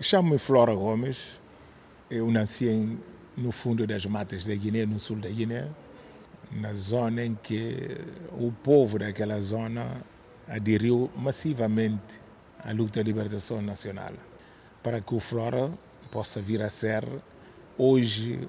Chamo-me 0.00 0.36
Flora 0.36 0.74
Gomes. 0.74 1.38
Eu 2.10 2.30
nasci 2.30 2.68
em, 2.68 2.98
no 3.36 3.50
fundo 3.50 3.86
das 3.86 4.04
matas 4.04 4.44
da 4.44 4.54
Guiné, 4.54 4.84
no 4.84 5.00
sul 5.00 5.16
da 5.16 5.28
Guiné, 5.28 5.68
na 6.52 6.74
zona 6.74 7.24
em 7.24 7.34
que 7.34 7.96
o 8.32 8.52
povo 8.52 8.98
daquela 8.98 9.40
zona 9.40 10.02
aderiu 10.46 11.10
massivamente 11.16 12.20
à 12.62 12.72
luta 12.72 13.02
de 13.02 13.10
libertação 13.10 13.62
nacional, 13.62 14.12
para 14.82 15.00
que 15.00 15.14
o 15.14 15.20
Flora 15.20 15.72
possa 16.10 16.42
vir 16.42 16.62
a 16.62 16.68
ser 16.68 17.02
hoje 17.78 18.46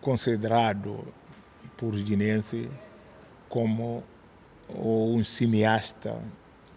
considerado 0.00 1.06
por 1.76 1.94
os 1.94 2.02
guineenses 2.02 2.68
como 3.48 4.04
um 4.68 5.24
cineasta 5.24 6.20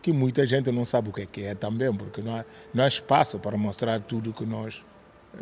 que 0.05 0.13
muita 0.13 0.45
gente 0.45 0.71
não 0.71 0.85
sabe 0.85 1.09
o 1.09 1.11
que 1.11 1.41
é, 1.41 1.45
é 1.45 1.55
também, 1.55 1.91
porque 1.91 2.21
não 2.21 2.35
há, 2.35 2.45
não 2.71 2.83
há 2.83 2.87
espaço 2.87 3.39
para 3.39 3.57
mostrar 3.57 3.99
tudo 4.01 4.29
o 4.29 4.33
que 4.33 4.45
nós 4.45 4.85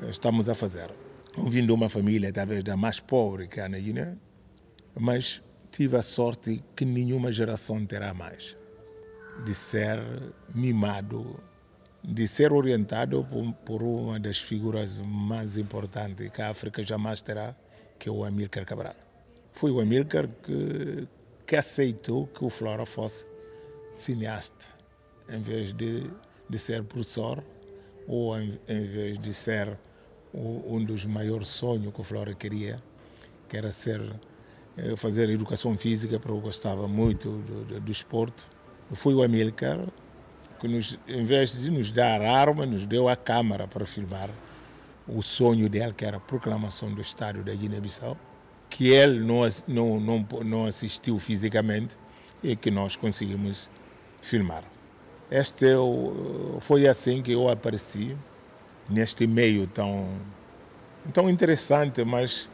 eh, 0.01 0.09
estamos 0.09 0.47
a 0.47 0.55
fazer. 0.55 0.89
Eu 1.37 1.43
vim 1.49 1.65
de 1.65 1.71
uma 1.73 1.89
família, 1.89 2.31
talvez 2.31 2.63
da 2.63 2.77
mais 2.77 2.97
pobre 2.97 3.49
que 3.49 3.59
há 3.59 3.67
na 3.67 3.77
Guiné, 3.77 4.15
mas 4.97 5.41
tive 5.69 5.97
a 5.97 6.01
sorte 6.01 6.63
que 6.73 6.85
nenhuma 6.85 7.29
geração 7.29 7.85
terá 7.85 8.13
mais 8.13 8.55
de 9.43 9.53
ser 9.53 10.01
mimado, 10.55 11.43
de 12.01 12.25
ser 12.25 12.53
orientado 12.53 13.27
por, 13.29 13.53
por 13.65 13.83
uma 13.83 14.17
das 14.17 14.37
figuras 14.37 15.01
mais 15.01 15.57
importantes 15.57 16.29
que 16.29 16.41
a 16.41 16.51
África 16.51 16.81
jamais 16.83 17.21
terá, 17.21 17.53
que 17.99 18.07
é 18.07 18.11
o 18.13 18.23
Amílcar 18.23 18.65
Cabral. 18.65 18.95
Foi 19.51 19.71
o 19.71 19.81
Amílcar 19.81 20.29
que, 20.41 21.05
que 21.45 21.57
aceitou 21.57 22.27
que 22.27 22.45
o 22.45 22.49
Flora 22.49 22.85
fosse 22.85 23.32
cineasta, 23.95 24.65
em 25.29 25.41
vez 25.41 25.73
de, 25.73 26.09
de 26.49 26.59
ser 26.59 26.83
professor 26.83 27.43
ou 28.07 28.37
em, 28.39 28.59
em 28.67 28.87
vez 28.87 29.17
de 29.19 29.33
ser 29.33 29.77
o, 30.33 30.75
um 30.75 30.83
dos 30.83 31.05
maiores 31.05 31.47
sonhos 31.47 31.93
que 31.93 32.01
o 32.01 32.03
Flora 32.03 32.33
queria, 32.33 32.81
que 33.47 33.55
era 33.55 33.71
ser 33.71 34.01
eh, 34.75 34.95
fazer 34.95 35.29
educação 35.29 35.77
física, 35.77 36.19
porque 36.19 36.35
eu 36.35 36.41
gostava 36.41 36.87
muito 36.87 37.29
do, 37.29 37.65
do, 37.65 37.79
do 37.79 37.91
esporte. 37.91 38.45
Foi 38.93 39.13
o 39.13 39.21
Amílcar 39.21 39.79
que, 40.59 40.67
nos, 40.67 40.97
em 41.07 41.23
vez 41.25 41.59
de 41.59 41.69
nos 41.69 41.91
dar 41.91 42.21
arma, 42.21 42.65
nos 42.65 42.87
deu 42.87 43.07
a 43.07 43.15
câmara 43.15 43.67
para 43.67 43.85
filmar 43.85 44.29
o 45.07 45.21
sonho 45.21 45.69
dele, 45.69 45.93
que 45.93 46.05
era 46.05 46.17
a 46.17 46.19
proclamação 46.19 46.91
do 46.91 47.01
Estado 47.01 47.43
da 47.43 47.53
Guiné-Bissau, 47.53 48.17
que 48.69 48.87
ele 48.87 49.19
não, 49.19 49.41
não, 49.67 49.99
não, 49.99 50.27
não 50.43 50.65
assistiu 50.65 51.19
fisicamente 51.19 51.95
e 52.41 52.55
que 52.55 52.71
nós 52.71 52.95
conseguimos 52.95 53.69
filmar. 54.23 54.63
Este 55.29 55.65
é 55.65 55.75
foi 56.59 56.87
assim 56.87 57.21
que 57.21 57.33
eu 57.33 57.49
apareci 57.49 58.15
neste 58.89 59.27
meio 59.27 59.67
tão, 59.67 60.07
tão 61.11 61.29
interessante, 61.29 62.03
mas 62.03 62.49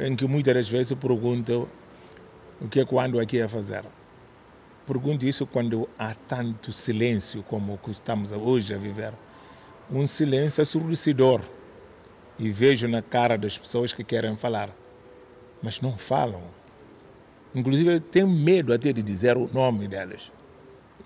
em 0.00 0.14
que 0.16 0.26
muitas 0.26 0.54
das 0.54 0.68
vezes 0.68 0.90
eu 0.90 0.96
pergunto 0.96 1.68
o 2.60 2.68
que 2.68 2.80
é 2.80 2.84
que 2.84 2.92
eu 2.92 3.00
ando 3.00 3.20
aqui 3.20 3.40
a 3.40 3.48
fazer. 3.48 3.84
Pergunto 4.86 5.24
isso 5.24 5.46
quando 5.46 5.88
há 5.98 6.14
tanto 6.14 6.72
silêncio 6.72 7.42
como 7.44 7.74
o 7.74 7.78
que 7.78 7.90
estamos 7.90 8.32
hoje 8.32 8.74
a 8.74 8.78
viver. 8.78 9.12
Um 9.90 10.06
silêncio 10.06 10.62
assurdecedor. 10.62 11.42
E 12.38 12.50
vejo 12.50 12.88
na 12.88 13.02
cara 13.02 13.36
das 13.36 13.58
pessoas 13.58 13.92
que 13.92 14.02
querem 14.02 14.34
falar, 14.36 14.70
mas 15.62 15.80
não 15.80 15.98
falam. 15.98 16.42
Inclusive, 17.54 17.96
eu 17.96 18.00
tenho 18.00 18.26
medo 18.26 18.72
até 18.72 18.92
de 18.92 19.02
dizer 19.02 19.36
o 19.36 19.48
nome 19.52 19.86
delas. 19.86 20.32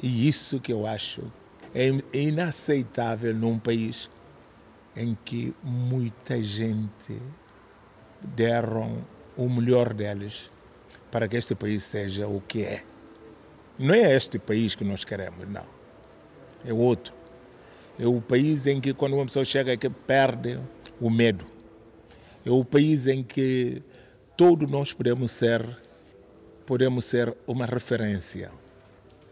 E 0.03 0.28
isso 0.28 0.61
que 0.61 0.73
eu 0.73 0.87
acho 0.87 1.23
é 1.75 1.91
inaceitável 2.12 3.34
num 3.34 3.59
país 3.59 4.11
em 4.97 5.17
que 5.25 5.55
muita 5.62 6.42
gente 6.42 7.20
deram 8.22 9.05
o 9.37 9.48
melhor 9.48 9.92
deles 9.92 10.50
para 11.11 11.28
que 11.28 11.37
este 11.37 11.55
país 11.55 11.83
seja 11.83 12.27
o 12.27 12.41
que 12.41 12.62
é. 12.62 12.84
Não 13.78 13.94
é 13.94 14.15
este 14.15 14.38
país 14.38 14.75
que 14.75 14.84
nós 14.84 15.04
queremos, 15.04 15.49
não. 15.49 15.66
É 16.65 16.72
outro. 16.72 17.12
É 17.99 18.06
o 18.06 18.21
país 18.21 18.66
em 18.66 18.81
que 18.81 18.94
quando 18.94 19.15
uma 19.15 19.27
pessoa 19.27 19.44
chega 19.44 19.72
aqui 19.72 19.91
perde 19.91 20.60
o 21.00 21.10
medo. 21.10 21.44
É 22.44 22.50
o 22.50 22.65
país 22.65 23.06
em 23.06 23.22
que 23.22 23.83
todos 24.37 24.71
nós 24.71 24.93
podemos 24.93 25.31
ser 25.33 25.65
podemos 26.66 27.04
ser 27.04 27.37
uma 27.47 27.66
referência 27.66 28.50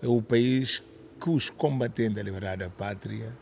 é 0.02 0.08
o 0.08 0.20
país 0.20 0.82
que 1.20 1.30
os 1.30 1.48
combatentes 1.48 2.16
da 2.16 2.22
liberdade 2.22 2.64
da 2.64 2.68
pátria 2.68 3.32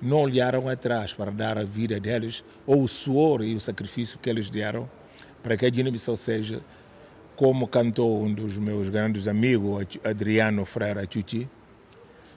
não 0.00 0.18
olharam 0.18 0.68
atrás 0.68 1.12
para 1.12 1.30
dar 1.30 1.58
a 1.58 1.64
vida 1.64 1.98
deles 1.98 2.44
ou 2.64 2.84
o 2.84 2.88
suor 2.88 3.42
e 3.42 3.54
o 3.54 3.60
sacrifício 3.60 4.18
que 4.18 4.30
eles 4.30 4.48
deram 4.48 4.88
para 5.42 5.56
que 5.56 5.66
a 5.66 5.70
Guiné-Bissau 5.70 6.16
seja, 6.16 6.60
como 7.34 7.66
cantou 7.66 8.22
um 8.22 8.32
dos 8.32 8.56
meus 8.56 8.88
grandes 8.88 9.26
amigos, 9.26 9.86
Adriano 10.04 10.64
Freire 10.64 11.08
Chuchi, 11.10 11.48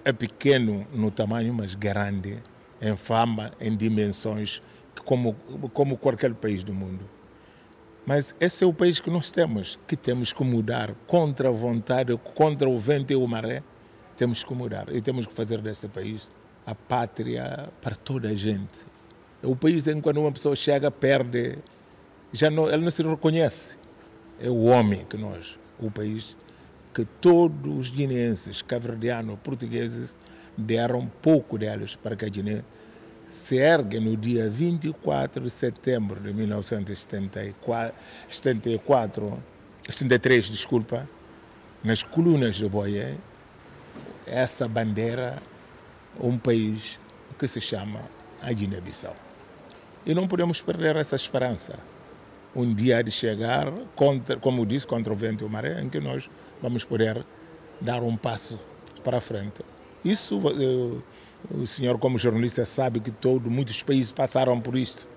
é 0.04 0.12
pequeno 0.12 0.88
no 0.94 1.12
tamanho, 1.12 1.54
mas 1.54 1.76
grande 1.76 2.38
em 2.82 2.96
fama, 2.96 3.52
em 3.60 3.76
dimensões, 3.76 4.62
como, 5.06 5.36
como 5.74 5.98
qualquer 5.98 6.34
país 6.34 6.64
do 6.64 6.74
mundo. 6.74 7.08
Mas 8.06 8.34
esse 8.40 8.64
é 8.64 8.68
o 8.68 8.74
país 8.74 9.00
que 9.00 9.10
nós 9.10 9.32
temos, 9.32 9.80
que 9.88 9.96
temos 9.96 10.34
que 10.34 10.44
mudar 10.44 10.96
contra 11.06 11.50
a 11.50 11.52
vontade, 11.52 12.18
contra 12.34 12.70
o 12.70 12.78
vento 12.80 13.12
e 13.12 13.16
o 13.16 13.28
maré. 13.28 13.62
Temos 14.18 14.44
que 14.44 14.54
mudar 14.54 14.94
e 14.94 15.02
temos 15.02 15.26
que 15.26 15.34
fazer 15.34 15.62
desse 15.62 15.88
país 15.88 16.32
a 16.66 16.76
pátria 16.76 17.70
para 17.82 17.96
toda 17.96 18.30
a 18.30 18.36
gente. 18.36 18.86
É 19.42 19.48
o 19.48 19.56
país 19.56 19.88
em 19.88 19.96
que 19.96 20.02
quando 20.02 20.20
uma 20.20 20.32
pessoa 20.32 20.56
chega, 20.56 20.92
perde, 20.92 21.58
já 22.32 22.50
não, 22.50 22.70
ela 22.70 22.82
não 22.82 22.92
se 22.92 23.04
reconhece. 23.04 23.78
É 24.40 24.50
o 24.50 24.64
homem 24.64 25.06
que 25.06 25.18
nós, 25.18 25.60
o 25.80 25.90
país 25.90 26.36
que 26.94 27.06
todos 27.06 27.78
os 27.78 27.90
guineenses, 27.90 28.62
cabo-verdianos, 28.62 29.40
portugueses, 29.44 30.16
deram 30.58 31.10
pouco 31.22 31.58
deles 31.58 31.96
para 31.96 32.16
que 32.16 32.26
a 32.26 32.30
Guiné 32.30 32.64
se 33.32 33.56
ergue 33.56 33.98
no 33.98 34.18
dia 34.18 34.50
24 34.50 35.42
de 35.42 35.50
setembro 35.50 36.20
de 36.20 36.34
1974, 36.34 37.96
74, 38.30 39.42
73, 39.88 40.50
desculpa, 40.50 41.08
nas 41.82 42.04
colunas 42.04 42.56
de 42.56 42.68
Boé, 42.68 43.16
essa 44.28 44.68
bandeira, 44.68 45.42
um 46.20 46.38
país 46.38 47.00
que 47.40 47.48
se 47.48 47.62
chama 47.62 48.02
a 48.42 48.52
Guiné-Bissau. 48.52 49.16
E 50.06 50.14
não 50.14 50.28
podemos 50.28 50.60
perder 50.60 50.98
essa 50.98 51.16
esperança. 51.16 51.80
Um 52.54 52.74
dia 52.74 53.02
de 53.02 53.12
chegar, 53.12 53.72
contra, 53.96 54.36
como 54.36 54.66
disse, 54.66 54.86
contra 54.86 55.14
o 55.14 55.16
vento 55.16 55.46
e 55.46 55.48
o 55.48 55.50
maré, 55.50 55.82
em 55.82 55.88
que 55.88 56.02
nós 56.02 56.30
vamos 56.62 56.84
poder 56.84 57.26
dar 57.80 58.04
um 58.04 58.18
passo 58.18 58.60
para 59.06 59.22
frente. 59.22 59.64
Isso 60.04 60.42
eu, 60.50 61.02
o 61.50 61.66
senhor, 61.66 61.98
como 61.98 62.20
jornalista, 62.20 62.66
sabe 62.66 63.00
que 63.00 63.12
todo, 63.12 63.50
muitos 63.50 63.82
países 63.82 64.12
passaram 64.12 64.60
por 64.60 64.76
isto. 64.76 65.08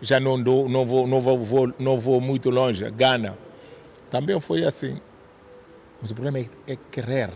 Já 0.00 0.18
não, 0.18 0.40
dou, 0.40 0.68
não, 0.68 0.84
vou, 0.84 1.06
não, 1.06 1.20
vou, 1.20 1.74
não 1.78 2.00
vou 2.00 2.20
muito 2.20 2.50
longe. 2.50 2.88
Gana 2.90 3.36
também 4.10 4.40
foi 4.40 4.64
assim. 4.64 5.00
Mas 6.00 6.10
o 6.10 6.14
problema 6.14 6.38
é, 6.38 6.72
é 6.72 6.78
querer, 6.90 7.30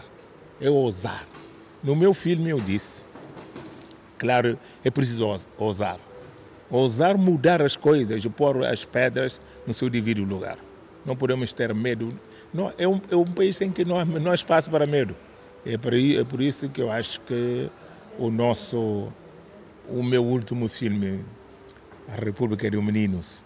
é 0.61 0.71
ousar. 0.71 1.27
No 1.83 1.97
meu 1.97 2.15
filme 2.15 2.51
eu 2.51 2.61
disse, 2.61 3.03
claro, 4.19 4.59
é 4.85 4.91
preciso 4.91 5.37
ousar. 5.59 5.99
Ousar 6.71 7.19
mudar 7.19 7.61
as 7.61 7.77
coisas 7.77 8.25
pôr 8.27 8.65
as 8.65 8.85
pedras 8.85 9.41
no 9.67 9.75
seu 9.75 9.91
devido 9.91 10.25
lugar. 10.25 10.57
Não 11.05 11.17
podemos 11.17 11.53
ter 11.53 11.75
medo. 11.75 12.17
Não, 12.55 12.73
é, 12.79 12.87
um, 12.87 13.01
é 13.11 13.17
um 13.17 13.25
país 13.25 13.61
em 13.61 13.71
que 13.71 13.85
não 13.85 14.03
não 14.05 14.31
há 14.31 14.35
espaço 14.35 14.71
para 14.71 14.87
medo. 14.87 15.17
É 15.67 15.77
por, 15.77 15.93
é 15.93 16.25
por 16.25 16.41
isso 16.41 16.69
que 16.69 16.81
eu 16.81 16.91
acho 16.91 17.21
que 17.23 17.69
o 18.19 18.31
nosso, 18.31 19.13
o 19.89 20.03
meu 20.03 20.25
último 20.25 20.69
filme, 20.69 21.25
A 22.09 22.15
República 22.15 22.71
dos 22.71 22.83
Meninos, 22.83 23.43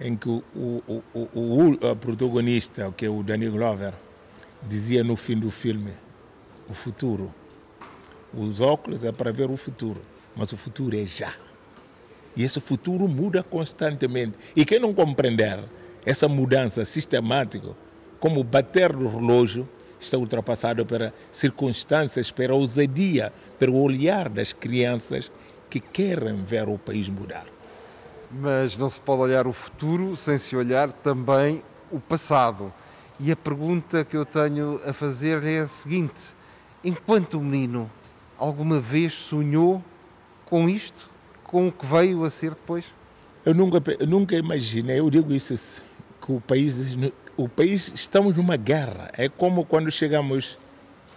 em 0.00 0.16
que 0.16 0.28
o, 0.28 0.42
o, 0.54 1.02
o, 1.14 1.70
o 1.70 1.96
protagonista, 1.96 2.92
que 2.96 3.06
é 3.06 3.10
o 3.10 3.22
Danny 3.22 3.48
Glover, 3.48 3.92
dizia 4.62 5.02
no 5.02 5.16
fim 5.16 5.38
do 5.38 5.50
filme, 5.50 5.92
o 6.68 6.74
futuro. 6.74 7.34
Os 8.32 8.60
óculos 8.60 9.02
é 9.04 9.10
para 9.10 9.32
ver 9.32 9.50
o 9.50 9.56
futuro, 9.56 10.00
mas 10.36 10.52
o 10.52 10.56
futuro 10.56 10.96
é 10.96 11.04
já. 11.04 11.34
E 12.36 12.44
esse 12.44 12.60
futuro 12.60 13.08
muda 13.08 13.42
constantemente. 13.42 14.38
E 14.54 14.64
quem 14.64 14.78
não 14.78 14.94
compreender 14.94 15.58
essa 16.06 16.28
mudança 16.28 16.84
sistemática, 16.84 17.76
como 18.20 18.44
bater 18.44 18.94
no 18.94 19.08
relógio, 19.08 19.68
está 20.00 20.18
ultrapassado 20.18 20.84
pela 20.86 21.12
circunstâncias, 21.30 22.30
pela 22.30 22.54
ousadia, 22.54 23.32
pelo 23.58 23.80
olhar 23.80 24.28
das 24.28 24.52
crianças 24.52 25.30
que 25.68 25.78
querem 25.78 26.42
ver 26.42 26.68
o 26.68 26.78
país 26.78 27.08
mudar. 27.08 27.44
Mas 28.30 28.76
não 28.76 28.88
se 28.88 29.00
pode 29.00 29.22
olhar 29.22 29.46
o 29.46 29.52
futuro 29.52 30.16
sem 30.16 30.38
se 30.38 30.56
olhar 30.56 30.90
também 30.90 31.62
o 31.90 32.00
passado. 32.00 32.72
E 33.18 33.30
a 33.30 33.36
pergunta 33.36 34.04
que 34.04 34.16
eu 34.16 34.24
tenho 34.24 34.80
a 34.84 34.92
fazer 34.92 35.44
é 35.44 35.60
a 35.60 35.68
seguinte: 35.68 36.34
enquanto 36.82 37.40
menino, 37.40 37.90
alguma 38.38 38.80
vez 38.80 39.14
sonhou 39.14 39.84
com 40.46 40.68
isto? 40.68 41.10
com 41.50 41.66
o 41.66 41.72
que 41.72 41.84
veio 41.84 42.22
a 42.24 42.30
ser 42.30 42.50
depois? 42.50 42.84
Eu 43.44 43.52
nunca, 43.54 43.82
eu 43.98 44.06
nunca 44.06 44.36
imaginei, 44.36 45.00
eu 45.00 45.10
digo 45.10 45.32
isso, 45.32 45.84
que 46.30 46.36
o 46.36 46.40
país, 46.40 46.96
o 47.36 47.48
país, 47.48 47.90
estamos 47.94 48.36
numa 48.36 48.56
guerra. 48.56 49.10
É 49.16 49.28
como 49.28 49.64
quando 49.64 49.90
chegamos 49.90 50.56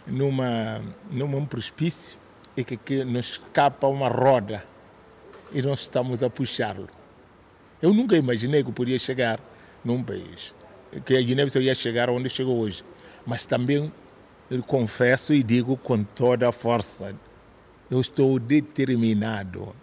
numa, 0.08 0.82
num 1.12 1.46
precipício 1.46 2.18
e 2.58 2.64
que, 2.64 2.78
que 2.78 3.04
nos 3.04 3.32
escapa 3.32 3.88
uma 3.88 4.08
roda 4.08 4.64
e 5.54 5.62
nós 5.62 5.82
estamos 5.82 6.24
a 6.24 6.30
puxá-lo. 6.30 6.88
Eu 7.82 7.94
nunca 7.94 8.16
imaginei 8.16 8.64
que 8.64 8.72
podia 8.72 8.98
chegar 8.98 9.40
num 9.84 10.02
país, 10.02 10.54
que 11.06 11.16
a 11.16 11.22
Guiné-Bissau 11.22 11.62
ia 11.62 11.76
chegar 11.76 12.10
onde 12.10 12.30
chegou 12.30 12.58
hoje. 12.58 12.84
Mas 13.26 13.46
também 13.46 13.92
eu 14.50 14.64
confesso 14.64 15.34
e 15.34 15.44
digo 15.44 15.78
com 15.78 16.04
toda 16.04 16.50
a 16.50 16.52
força, 16.52 17.16
eu 17.92 18.02
estou 18.02 18.40
determinado 18.40 19.76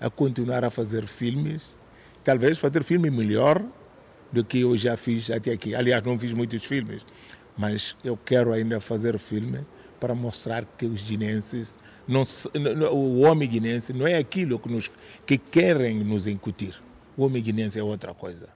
a 0.00 0.10
continuar 0.10 0.64
a 0.64 0.70
fazer 0.70 1.06
filmes, 1.06 1.78
talvez 2.24 2.58
fazer 2.58 2.82
filme 2.82 3.10
melhor 3.10 3.62
do 4.34 4.44
que 4.44 4.60
eu 4.60 4.76
já 4.76 4.96
fiz 4.96 5.30
até 5.30 5.52
aqui. 5.52 5.74
Aliás, 5.74 6.02
não 6.02 6.18
fiz 6.18 6.32
muitos 6.32 6.64
filmes, 6.64 7.06
mas 7.56 7.96
eu 8.04 8.16
quero 8.16 8.52
ainda 8.52 8.80
fazer 8.80 9.18
filme 9.18 9.64
para 10.00 10.14
mostrar 10.14 10.64
que 10.76 10.84
os 10.84 11.02
guinenses, 11.02 11.78
não, 12.06 12.24
o 12.92 13.20
homem 13.20 13.48
guinense 13.48 13.92
não 13.92 14.06
é 14.06 14.16
aquilo 14.16 14.58
que, 14.58 14.70
nos, 14.70 14.90
que 15.24 15.38
querem 15.38 16.02
nos 16.04 16.26
incutir. 16.26 16.74
O 17.16 17.24
homem 17.24 17.42
guinense 17.42 17.78
é 17.78 17.82
outra 17.82 18.12
coisa. 18.12 18.48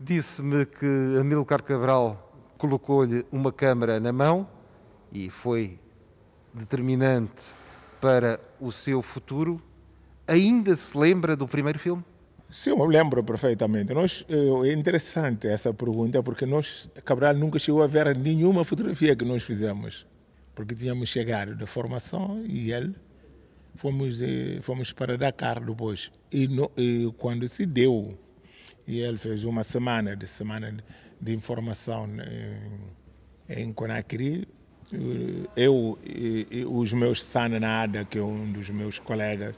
Disse-me 0.00 0.64
que 0.64 0.86
Amílcar 1.20 1.62
Cabral 1.62 2.32
colocou-lhe 2.56 3.26
uma 3.32 3.52
câmara 3.52 3.98
na 3.98 4.12
mão 4.12 4.48
e 5.12 5.28
foi 5.28 5.78
determinante 6.52 7.42
para 8.00 8.40
o 8.60 8.70
seu 8.70 9.02
futuro. 9.02 9.60
Ainda 10.26 10.76
se 10.76 10.96
lembra 10.96 11.36
do 11.36 11.46
primeiro 11.48 11.78
filme? 11.78 12.04
Sim, 12.54 12.70
eu 12.70 12.84
lembro 12.84 13.24
perfeitamente. 13.24 13.92
Nós, 13.92 14.24
é 14.28 14.72
interessante 14.72 15.48
essa 15.48 15.74
pergunta 15.74 16.22
porque 16.22 16.46
nós, 16.46 16.88
Cabral 17.04 17.34
nunca 17.34 17.58
chegou 17.58 17.82
a 17.82 17.88
ver 17.88 18.16
nenhuma 18.16 18.62
fotografia 18.64 19.16
que 19.16 19.24
nós 19.24 19.42
fizemos 19.42 20.06
porque 20.54 20.72
tínhamos 20.72 21.08
chegado 21.08 21.56
da 21.56 21.66
formação 21.66 22.44
e 22.46 22.70
ele 22.70 22.94
fomos 23.74 24.22
eh, 24.22 24.60
fomos 24.62 24.92
para 24.92 25.18
Dakar 25.18 25.58
depois 25.64 26.12
e, 26.30 26.46
no, 26.46 26.70
e, 26.76 27.12
quando 27.18 27.48
se 27.48 27.66
deu 27.66 28.16
e 28.86 29.00
ele 29.00 29.18
fez 29.18 29.42
uma 29.42 29.64
semana 29.64 30.14
de 30.14 30.28
semana 30.28 30.76
de 31.20 31.34
informação 31.34 32.08
em, 33.48 33.62
em 33.62 33.72
Conakry 33.72 34.46
eh, 34.92 35.48
eu 35.56 35.98
e, 36.04 36.46
e 36.52 36.64
os 36.64 36.92
meus 36.92 37.20
Sananada 37.20 38.04
que 38.04 38.16
é 38.16 38.22
um 38.22 38.52
dos 38.52 38.70
meus 38.70 39.00
colegas 39.00 39.56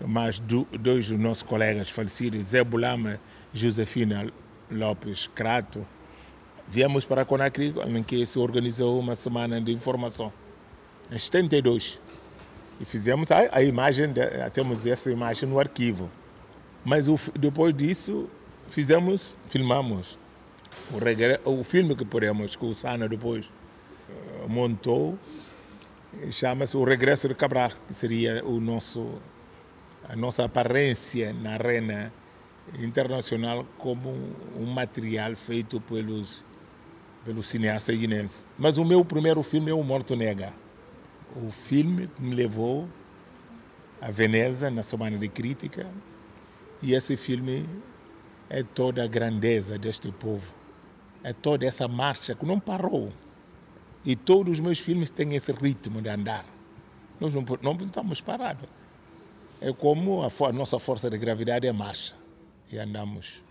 mas 0.00 0.38
do, 0.38 0.66
dois 0.78 1.08
dos 1.08 1.18
nossos 1.18 1.42
colegas 1.42 1.90
falecidos 1.90 2.48
Zé 2.48 2.62
Bulama 2.64 3.20
Josefina 3.52 4.26
Lopes 4.70 5.28
Crato 5.34 5.86
Viemos 6.66 7.04
para 7.04 7.24
Conakry, 7.24 7.74
em 7.86 8.02
que 8.02 8.24
se 8.24 8.38
organizou 8.38 8.98
uma 8.98 9.14
semana 9.14 9.60
de 9.60 9.70
informação. 9.70 10.32
Em 11.10 11.18
72. 11.18 12.00
E 12.80 12.84
fizemos 12.84 13.30
a, 13.30 13.48
a 13.52 13.62
imagem, 13.62 14.12
de, 14.12 14.22
temos 14.52 14.86
essa 14.86 15.10
imagem 15.10 15.48
no 15.48 15.60
arquivo. 15.60 16.10
Mas 16.84 17.06
o, 17.06 17.18
depois 17.38 17.74
disso, 17.74 18.28
fizemos, 18.70 19.34
filmamos 19.48 20.18
o, 20.90 21.50
o 21.50 21.64
filme 21.64 21.94
que 21.94 22.04
poremos, 22.04 22.56
que 22.56 22.64
o 22.64 22.74
Sana 22.74 23.08
depois 23.08 23.46
uh, 23.46 24.48
montou, 24.48 25.18
chama-se 26.30 26.76
O 26.76 26.84
Regresso 26.84 27.28
de 27.28 27.34
Cabral, 27.34 27.70
que 27.86 27.94
seria 27.94 28.44
o 28.44 28.58
nosso, 28.58 29.20
a 30.08 30.16
nossa 30.16 30.44
aparência 30.44 31.32
na 31.32 31.52
arena 31.52 32.12
internacional 32.78 33.66
como 33.78 34.10
um 34.56 34.66
material 34.66 35.34
feito 35.36 35.80
pelos 35.80 36.44
pelo 37.24 37.42
cineasta 37.42 37.92
guinense. 37.92 38.46
Mas 38.58 38.76
o 38.76 38.84
meu 38.84 39.02
primeiro 39.04 39.42
filme 39.42 39.70
é 39.70 39.74
O 39.74 39.82
Morto 39.82 40.14
Nega. 40.14 40.52
O 41.34 41.50
filme 41.50 42.06
que 42.06 42.22
me 42.22 42.34
levou 42.34 42.86
a 44.00 44.10
Veneza 44.10 44.70
na 44.70 44.82
Semana 44.82 45.16
de 45.16 45.28
Crítica. 45.28 45.86
E 46.82 46.92
esse 46.92 47.16
filme 47.16 47.66
é 48.50 48.62
toda 48.62 49.02
a 49.02 49.06
grandeza 49.06 49.78
deste 49.78 50.12
povo. 50.12 50.52
É 51.22 51.32
toda 51.32 51.64
essa 51.64 51.88
marcha 51.88 52.34
que 52.34 52.44
não 52.44 52.60
parou. 52.60 53.10
E 54.04 54.14
todos 54.14 54.54
os 54.54 54.60
meus 54.60 54.78
filmes 54.78 55.08
têm 55.08 55.34
esse 55.34 55.50
ritmo 55.50 56.02
de 56.02 56.10
andar. 56.10 56.44
Nós 57.18 57.32
não, 57.32 57.42
não 57.62 57.72
estamos 57.86 58.20
parados. 58.20 58.68
É 59.60 59.72
como 59.72 60.22
a, 60.22 60.28
a 60.48 60.52
nossa 60.52 60.78
força 60.78 61.08
de 61.08 61.18
gravidade 61.18 61.66
é 61.66 61.72
marcha. 61.72 62.14
E 62.70 62.78
andamos. 62.78 63.42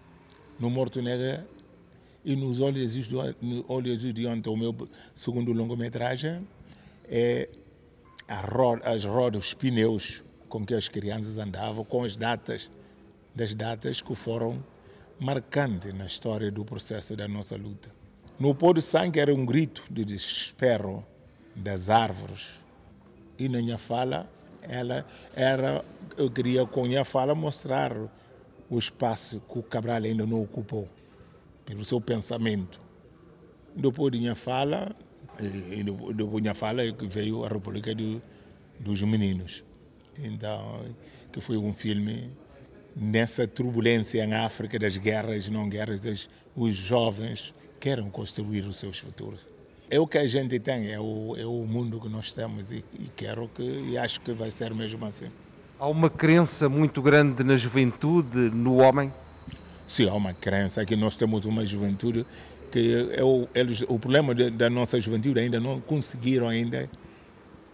No 0.59 0.69
Morto 0.69 1.01
Nega 1.01 1.47
e 2.23 2.35
nos 2.35 2.59
Olhos 2.59 2.93
de, 2.93 3.15
no 3.41 3.65
Ontem, 3.67 4.49
o 4.49 4.55
meu 4.55 4.87
segundo 5.13 5.51
longa-metragem, 5.51 6.47
é 7.05 7.49
as 8.27 9.03
rodas, 9.05 9.45
os 9.45 9.53
pneus 9.53 10.23
com 10.47 10.65
que 10.65 10.73
as 10.73 10.87
crianças 10.87 11.37
andavam, 11.37 11.83
com 11.83 12.03
as 12.03 12.15
datas, 12.15 12.69
das 13.35 13.53
datas 13.53 14.01
que 14.01 14.13
foram 14.15 14.63
marcantes 15.19 15.93
na 15.93 16.05
história 16.05 16.51
do 16.51 16.63
processo 16.63 17.15
da 17.15 17.27
nossa 17.27 17.55
luta. 17.55 17.91
No 18.39 18.53
pôr 18.53 18.75
do 18.75 18.81
sangue 18.81 19.19
era 19.19 19.33
um 19.33 19.45
grito 19.45 19.83
de 19.89 20.05
desespero 20.05 21.03
das 21.55 21.89
árvores. 21.89 22.49
E 23.37 23.49
na 23.49 23.59
minha 23.59 23.77
fala, 23.77 24.29
ela 24.67 25.05
era, 25.35 25.83
eu 26.17 26.29
queria 26.29 26.65
com 26.65 26.85
a 26.97 27.05
fala 27.05 27.33
mostrar 27.35 27.95
o 28.69 28.79
espaço 28.79 29.41
que 29.41 29.59
o 29.59 29.63
Cabral 29.63 29.97
ainda 30.03 30.25
não 30.25 30.41
ocupou 30.41 30.87
pelo 31.65 31.83
seu 31.83 31.99
pensamento. 32.01 32.81
Depois 33.75 34.11
de 34.11 34.19
minha 34.19 34.35
fala, 34.35 34.95
e 35.39 35.83
depois 35.83 36.35
de 36.35 36.41
minha 36.41 36.53
fala 36.53 36.91
que 36.91 37.07
veio 37.07 37.43
a 37.43 37.47
República 37.47 37.93
do, 37.93 38.21
dos 38.79 39.01
Meninos. 39.01 39.63
Então, 40.17 40.85
que 41.31 41.41
foi 41.41 41.57
um 41.57 41.73
filme 41.73 42.31
nessa 42.95 43.47
turbulência 43.47 44.23
em 44.23 44.33
África 44.33 44.77
das 44.77 44.97
guerras, 44.97 45.49
não 45.49 45.67
guerras, 45.67 45.99
das, 46.01 46.29
os 46.55 46.75
jovens 46.75 47.53
querem 47.79 48.09
construir 48.09 48.65
os 48.65 48.77
seus 48.77 48.99
futuros. 48.99 49.47
É 49.93 49.99
o 49.99 50.07
que 50.07 50.17
a 50.17 50.25
gente 50.25 50.59
tem, 50.59 50.91
é 50.91 50.99
o, 50.99 51.35
é 51.37 51.45
o 51.45 51.67
mundo 51.67 52.01
que 52.01 52.09
nós 52.09 52.31
temos 52.33 52.71
e, 52.71 52.83
e 52.99 53.11
quero 53.15 53.47
que, 53.53 53.61
e 53.61 53.95
acho 53.95 54.19
que 54.21 54.31
vai 54.31 54.49
ser 54.49 54.73
mesmo 54.73 55.05
assim. 55.05 55.27
Há 55.79 55.87
uma 55.87 56.09
crença 56.09 56.67
muito 56.67 56.99
grande 56.99 57.43
na 57.43 57.55
juventude, 57.55 58.35
no 58.35 58.77
homem? 58.77 59.13
Sim, 59.85 60.09
há 60.09 60.13
uma 60.15 60.33
crença 60.33 60.83
que 60.83 60.95
nós 60.95 61.15
temos 61.15 61.45
uma 61.45 61.63
juventude 61.63 62.25
que 62.71 63.11
é 63.15 63.23
o, 63.23 63.47
eles, 63.53 63.83
o 63.87 63.99
problema 63.99 64.33
de, 64.33 64.49
da 64.49 64.67
nossa 64.67 64.99
juventude 64.99 65.39
ainda 65.39 65.59
não 65.59 65.79
conseguiram 65.79 66.47
ainda 66.47 66.89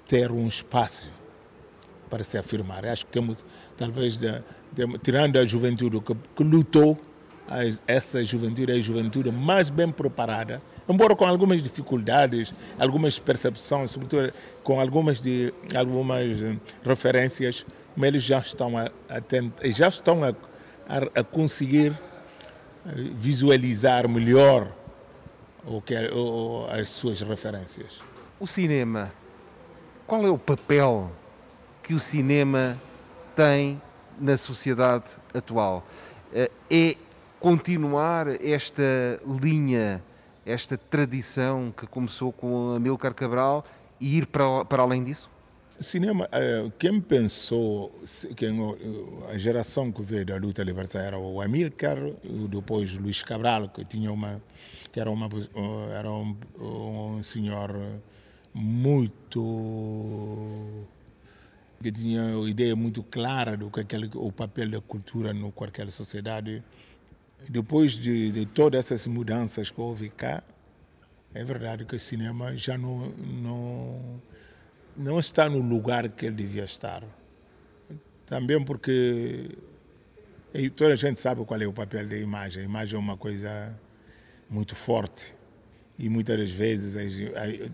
ter 0.06 0.30
um 0.30 0.46
espaço 0.46 1.10
para 2.10 2.22
se 2.26 2.38
afirmar. 2.38 2.86
Acho 2.86 3.06
que 3.06 3.14
temos, 3.14 3.46
talvez, 3.78 4.18
de, 4.18 4.30
de, 4.74 4.98
tirando 4.98 5.38
a 5.38 5.46
juventude 5.46 6.02
que, 6.02 6.14
que 6.36 6.44
lutou, 6.44 7.00
essa 7.88 8.22
juventude 8.26 8.74
é 8.74 8.76
a 8.76 8.82
juventude 8.82 9.32
mais 9.32 9.70
bem 9.70 9.90
preparada, 9.90 10.62
embora 10.90 11.16
com 11.16 11.26
algumas 11.26 11.62
dificuldades, 11.62 12.54
algumas 12.78 13.20
percepções, 13.20 13.92
sobretudo 13.92 14.34
com 14.64 14.80
algumas, 14.80 15.22
de, 15.22 15.54
algumas 15.76 16.42
eh, 16.42 16.56
referências, 16.84 17.66
mas 17.96 18.08
eles 18.08 18.24
já 18.24 18.40
estão 18.40 18.78
a, 18.78 18.90
a 19.10 19.70
já 19.70 19.88
estão 19.88 20.24
a, 20.24 20.30
a, 20.30 21.20
a 21.20 21.24
conseguir 21.24 21.98
visualizar 22.86 24.08
melhor 24.08 24.72
o 25.66 25.82
que 25.82 25.94
é, 25.94 26.12
o, 26.14 26.66
as 26.70 26.90
suas 26.90 27.22
referências. 27.22 28.00
O 28.40 28.48
cinema, 28.48 29.12
qual 30.08 30.26
é 30.26 30.30
o 30.30 30.38
papel 30.38 31.12
que 31.84 31.94
o 31.94 32.00
cinema 32.00 32.78
tem 33.36 33.82
na 34.20 34.38
sociedade 34.38 35.06
atual? 35.34 35.86
Eh, 36.34 36.50
é 36.70 36.96
continuar 37.40 38.28
esta 38.44 38.84
linha, 39.42 40.02
esta 40.46 40.78
tradição 40.78 41.74
que 41.76 41.86
começou 41.88 42.32
com 42.32 42.74
Amílcar 42.76 43.14
Cabral 43.14 43.66
e 44.00 44.18
ir 44.18 44.28
para, 44.28 44.66
para 44.66 44.84
além 44.84 45.04
disso? 45.04 45.30
Cinema, 45.80 46.28
eh, 46.32 46.70
quem 46.78 47.00
pensou, 47.00 47.92
quem, 48.36 48.60
a 49.32 49.38
geração 49.38 49.92
que 49.92 50.02
veio 50.02 50.26
da 50.26 50.36
luta 50.36 50.62
libertária 50.62 51.08
era 51.08 51.18
o 51.18 51.42
Amílcar, 51.42 51.98
depois 52.50 52.96
Luís 52.98 53.24
Cabral, 53.24 53.70
que 53.70 53.86
tinha 53.86 54.12
uma, 54.12 54.42
que 54.92 55.00
era, 55.00 55.10
uma, 55.10 55.30
era 55.94 56.12
um, 56.12 56.36
um 56.60 57.24
senhor 57.24 57.74
muito 58.54 59.40
que 61.82 61.92
tinha 61.92 62.38
uma 62.38 62.50
ideia 62.50 62.76
muito 62.76 63.02
clara 63.04 63.56
do 63.56 63.72
que 63.72 63.80
aquele, 63.80 64.10
o 64.16 64.32
papel 64.32 64.70
da 64.70 64.82
cultura 64.82 65.34
no 65.34 65.52
qualquer 65.52 65.90
sociedade. 65.92 66.62
Depois 67.48 67.94
de, 67.94 68.32
de 68.32 68.46
todas 68.46 68.86
essas 68.86 69.08
mudanças 69.08 69.72
que 69.72 69.80
houve 69.80 70.10
cá, 70.10 70.44
é 71.34 71.44
verdade 71.44 71.86
que 71.86 71.96
o 71.96 72.00
cinema 72.00 72.56
já 72.58 72.78
não, 72.78 73.10
não 73.10 74.22
não 75.00 75.18
está 75.18 75.48
no 75.48 75.60
lugar 75.60 76.10
que 76.10 76.26
ele 76.26 76.36
devia 76.36 76.66
estar. 76.66 77.02
Também 78.26 78.62
porque 78.64 79.58
toda 80.76 80.94
a 80.94 80.96
gente 80.96 81.22
sabe 81.22 81.44
qual 81.46 81.62
é 81.62 81.66
o 81.66 81.74
papel 81.74 82.06
da 82.06 82.18
imagem. 82.18 82.64
A 82.64 82.66
imagem 82.66 82.96
é 82.96 83.00
uma 83.00 83.16
coisa 83.16 83.74
muito 84.50 84.76
forte 84.76 85.34
e 85.98 86.10
muitas 86.10 86.38
das 86.38 86.52
vezes 86.52 86.96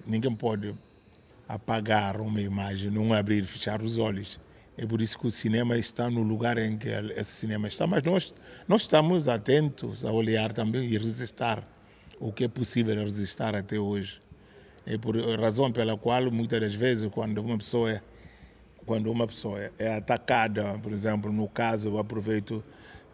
ninguém 0.05 0.35
pode 0.35 0.75
apagar 1.47 2.21
uma 2.21 2.41
imagem, 2.41 2.91
não 2.91 3.11
abrir 3.11 3.43
e 3.43 3.47
fechar 3.47 3.81
os 3.81 3.97
olhos. 3.97 4.39
É 4.77 4.85
por 4.85 5.01
isso 5.01 5.17
que 5.17 5.27
o 5.27 5.31
cinema 5.31 5.77
está 5.77 6.09
no 6.09 6.21
lugar 6.21 6.57
em 6.57 6.77
que 6.77 6.89
esse 7.15 7.31
cinema 7.31 7.67
está. 7.67 7.87
Mas 7.87 8.03
nós, 8.03 8.33
nós 8.67 8.81
estamos 8.81 9.27
atentos 9.27 10.03
a 10.03 10.11
olhar 10.11 10.51
também 10.51 10.83
e 10.85 10.97
resistir 10.97 11.63
o 12.19 12.31
que 12.31 12.43
é 12.43 12.47
possível 12.47 12.95
resistir 12.95 13.55
até 13.55 13.79
hoje. 13.79 14.19
É 14.85 14.97
por 14.97 15.17
razão 15.39 15.71
pela 15.71 15.97
qual 15.97 16.29
muitas 16.29 16.59
das 16.59 16.75
vezes 16.75 17.09
quando 17.09 17.39
uma 17.39 17.57
pessoa 17.57 17.91
é, 17.91 18.01
quando 18.85 19.11
uma 19.11 19.25
pessoa 19.25 19.71
é 19.79 19.95
atacada, 19.95 20.77
por 20.77 20.91
exemplo, 20.91 21.31
no 21.31 21.47
caso, 21.47 21.87
eu 21.87 21.97
aproveito 21.97 22.63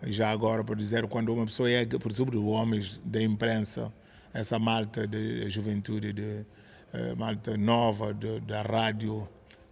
já 0.03 0.29
agora 0.29 0.63
para 0.63 0.75
dizer, 0.75 1.07
quando 1.07 1.33
uma 1.33 1.45
pessoa 1.45 1.69
é, 1.69 1.85
por 1.85 2.11
exemplo, 2.11 2.45
homens 2.47 2.99
da 3.05 3.21
imprensa, 3.21 3.93
essa 4.33 4.59
malta 4.59 5.07
de 5.07 5.49
juventude, 5.49 6.11
de, 6.11 6.45
uh, 6.93 7.15
malta 7.17 7.55
nova 7.55 8.13
da 8.13 8.61
rádio 8.61 9.27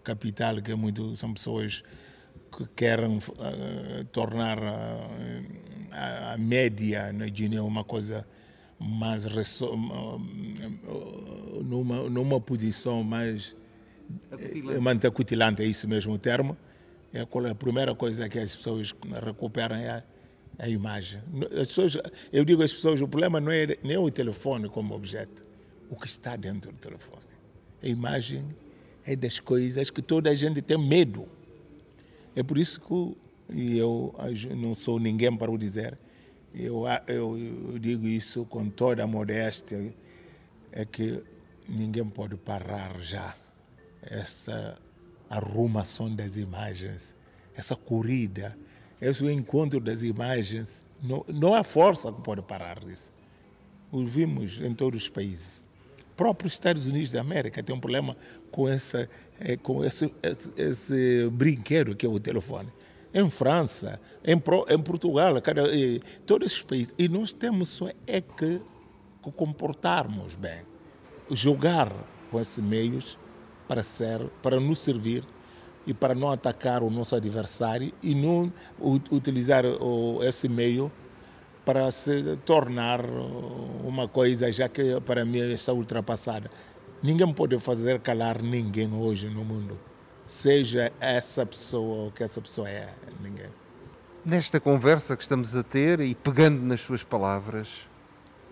capital, 0.10 0.62
que 0.62 0.72
é 0.72 0.75
muito, 0.75 1.16
são 1.16 1.34
pessoas 1.34 1.84
que 2.56 2.66
querem 2.75 3.18
uh, 3.18 4.04
tornar 4.12 4.58
uh, 4.58 5.46
a, 5.92 6.34
a, 6.34 6.38
média 6.38 7.13
na 7.13 7.28
Guiné 7.28 7.62
uma 7.62 7.84
coisa 7.84 8.25
mais 8.80 9.24
numa, 11.63 12.10
numa 12.10 12.42
posição 12.42 13.04
mais 13.04 13.56
acutilante. 14.32 15.08
acutilante, 15.08 15.62
é 15.62 15.66
isso 15.66 15.88
mesmo 15.88 16.13
o 16.13 16.18
termo. 16.18 16.58
É 17.13 17.22
a 17.22 17.56
primeira 17.56 17.94
coisa 17.94 18.30
que 18.30 18.39
as 18.39 18.56
pessoas 18.56 18.96
recuperam 19.25 19.75
é 19.75 19.89
a, 19.89 20.04
a 20.58 20.70
imagem. 20.70 21.22
As 21.51 21.68
pessoas, 21.68 21.98
eu 22.32 22.44
digo 22.46 22.63
às 22.63 22.74
pessoas, 22.74 23.01
o 23.01 23.08
problema 23.08 23.39
não 23.39 23.51
é 23.51 23.78
nem 23.84 23.98
o 23.98 24.10
telefone 24.10 24.70
como 24.70 24.96
objeto, 24.96 25.44
o 25.89 25.96
que 25.96 26.08
está 26.08 26.36
dentro 26.36 26.72
do 26.72 26.78
telefone. 26.78 27.30
A 27.82 27.88
imagem 27.88 28.46
é 29.10 29.16
das 29.16 29.39
coisas 29.39 29.89
que 29.89 30.04
toda 30.04 30.30
a 30.30 30.36
gente 30.36 30.62
tem 30.62 30.78
medo. 30.78 31.28
É 32.36 32.44
por 32.44 32.60
isso 32.60 32.80
que 32.80 33.75
eu 33.75 34.13
não 34.56 34.75
sou 34.75 35.00
ninguém 35.00 35.36
para 35.36 35.50
o 35.50 35.58
dizer, 35.58 35.98
eu, 36.54 36.84
eu, 37.08 37.36
eu 37.36 37.80
digo 37.80 38.06
isso 38.06 38.46
com 38.46 38.70
toda 38.70 39.04
a 39.04 39.08
modéstia, 39.08 39.92
é 40.72 40.86
que 40.86 41.24
ninguém 41.68 42.06
pode 42.08 42.38
parar 42.38 43.00
já 43.00 43.36
essa 44.04 44.78
arrumação 45.28 46.16
das 46.16 46.38
imagens, 46.38 47.16
essa 47.56 47.75
corrida, 47.75 48.56
esse 49.01 49.25
encontro 49.25 49.80
das 49.80 50.04
imagens. 50.04 50.86
Não, 51.01 51.25
não 51.28 51.56
há 51.56 51.63
força 51.63 52.13
que 52.13 52.22
pode 52.22 52.44
parar 52.44 52.84
isso. 52.84 53.12
O 53.92 54.06
vimos 54.06 54.62
em 54.62 54.72
todos 54.75 55.01
os 55.01 55.10
países 55.10 55.68
próprios 56.19 56.51
Estados 56.51 56.85
Unidos 56.85 57.13
da 57.13 57.21
América 57.21 57.63
tem 57.63 57.73
um 57.73 57.79
problema 57.79 58.13
com, 58.51 58.67
essa, 58.67 59.09
é, 59.39 59.55
com 59.55 59.85
esse, 59.85 60.13
esse, 60.21 60.51
esse 60.57 61.29
brinquedo 61.31 61.95
que 61.95 62.05
é 62.05 62.09
o 62.09 62.19
telefone. 62.19 62.67
Em 63.13 63.29
França, 63.29 64.01
em, 64.21 64.33
em 64.33 64.79
Portugal, 64.81 65.41
cada, 65.41 65.63
todos 66.25 66.47
esses 66.47 66.61
países. 66.61 66.93
E 66.97 67.07
nós 67.07 67.31
temos 67.31 67.69
só 67.69 67.88
é 68.05 68.19
que, 68.19 68.61
que 69.23 69.31
comportarmos 69.31 70.35
bem, 70.35 70.59
jogar 71.31 71.89
com 72.29 72.38
esses 72.41 72.61
meios 72.61 73.17
para, 73.65 73.81
ser, 73.81 74.19
para 74.41 74.59
nos 74.59 74.79
servir 74.79 75.23
e 75.88 75.93
para 75.93 76.13
não 76.13 76.29
atacar 76.29 76.83
o 76.83 76.89
nosso 76.89 77.15
adversário 77.15 77.93
e 78.03 78.13
não 78.13 78.51
utilizar 79.09 79.63
esse 80.27 80.49
meio 80.49 80.91
para 81.69 81.91
se 81.91 82.35
tornar 82.45 82.99
uma 83.85 84.07
coisa 84.07 84.51
já 84.51 84.67
que 84.67 84.99
para 85.01 85.23
mim 85.23 85.38
está 85.51 85.71
ultrapassada. 85.71 86.49
Ninguém 87.03 87.31
pode 87.31 87.59
fazer 87.59 87.99
calar 87.99 88.41
ninguém 88.41 88.91
hoje 88.91 89.29
no 89.29 89.45
mundo, 89.45 89.77
seja 90.25 90.91
essa 90.99 91.45
pessoa 91.45 92.05
ou 92.05 92.11
que 92.11 92.23
essa 92.23 92.41
pessoa 92.41 92.67
é, 92.67 92.91
ninguém. 93.21 93.51
Nesta 94.25 94.59
conversa 94.59 95.15
que 95.15 95.21
estamos 95.21 95.55
a 95.55 95.61
ter 95.61 95.99
e 95.99 96.15
pegando 96.15 96.59
nas 96.63 96.81
suas 96.81 97.03
palavras, 97.03 97.69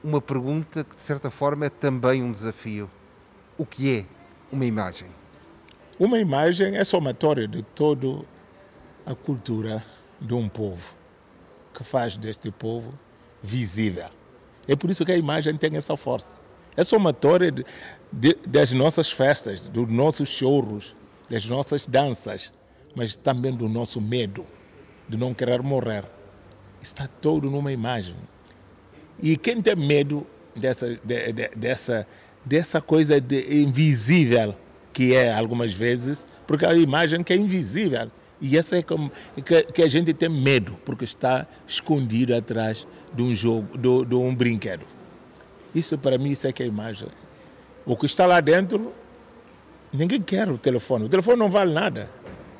uma 0.03 0.21
pergunta 0.21 0.83
que 0.83 0.95
de 0.95 1.01
certa 1.01 1.31
forma 1.31 1.65
é 1.65 1.69
também 1.69 2.21
um 2.21 2.31
desafio. 2.31 2.87
O 3.57 3.65
que 3.65 3.97
é 3.97 4.05
uma 4.51 4.63
imagem? 4.63 5.07
Uma 5.97 6.19
imagem 6.19 6.77
é 6.77 6.83
somatória 6.83 7.47
de 7.47 7.63
toda 7.63 8.23
a 9.07 9.15
cultura 9.15 9.83
de 10.21 10.35
um 10.35 10.47
povo, 10.47 10.93
que 11.73 11.83
faz 11.83 12.15
deste 12.15 12.51
povo 12.51 12.91
visível. 13.41 14.09
É 14.67 14.75
por 14.75 14.89
isso 14.89 15.05
que 15.05 15.11
a 15.11 15.17
imagem 15.17 15.55
tem 15.55 15.75
essa 15.77 15.95
força. 15.95 16.29
É 16.75 16.83
somatória 16.83 17.51
de, 17.51 17.65
de, 18.11 18.37
das 18.45 18.71
nossas 18.71 19.11
festas, 19.11 19.61
dos 19.61 19.89
nossos 19.91 20.29
choros, 20.29 20.95
das 21.29 21.45
nossas 21.45 21.87
danças, 21.87 22.51
mas 22.95 23.15
também 23.15 23.53
do 23.53 23.67
nosso 23.67 23.99
medo 23.99 24.45
de 25.07 25.17
não 25.17 25.33
querer 25.33 25.61
morrer. 25.61 26.03
Está 26.81 27.07
todo 27.07 27.49
numa 27.49 27.71
imagem. 27.71 28.15
E 29.21 29.35
quem 29.37 29.61
tem 29.61 29.75
medo 29.75 30.27
dessa, 30.55 30.99
de, 31.03 31.33
de, 31.33 31.49
dessa, 31.55 32.07
dessa 32.43 32.81
coisa 32.81 33.17
invisível, 33.49 34.55
que 34.93 35.13
é 35.15 35.31
algumas 35.33 35.73
vezes, 35.73 36.25
porque 36.45 36.65
a 36.65 36.73
imagem 36.75 37.23
que 37.23 37.33
é 37.33 37.35
invisível, 37.35 38.11
e 38.39 38.57
essa 38.57 38.77
é 38.77 38.83
como, 38.83 39.11
que, 39.43 39.63
que, 39.63 39.81
a 39.81 39.87
gente 39.87 40.13
tem 40.13 40.29
medo, 40.29 40.77
porque 40.85 41.03
está 41.03 41.47
escondido 41.67 42.35
atrás 42.35 42.85
de 43.13 43.23
um 43.23 43.33
jogo, 43.33 43.77
de, 43.77 44.05
de 44.05 44.15
um 44.15 44.33
brinquedo. 44.33 44.85
Isso 45.73 45.97
para 45.97 46.17
mim 46.17 46.31
isso 46.31 46.47
é 46.47 46.51
que 46.51 46.61
é 46.61 46.65
a 46.65 46.69
imagem. 46.69 47.09
O 47.85 47.95
que 47.95 48.05
está 48.05 48.25
lá 48.25 48.39
dentro, 48.39 48.93
ninguém 49.91 50.21
quer 50.21 50.49
o 50.49 50.57
telefone. 50.57 51.05
O 51.05 51.09
telefone 51.09 51.37
não 51.37 51.49
vale 51.49 51.73
nada. 51.73 52.09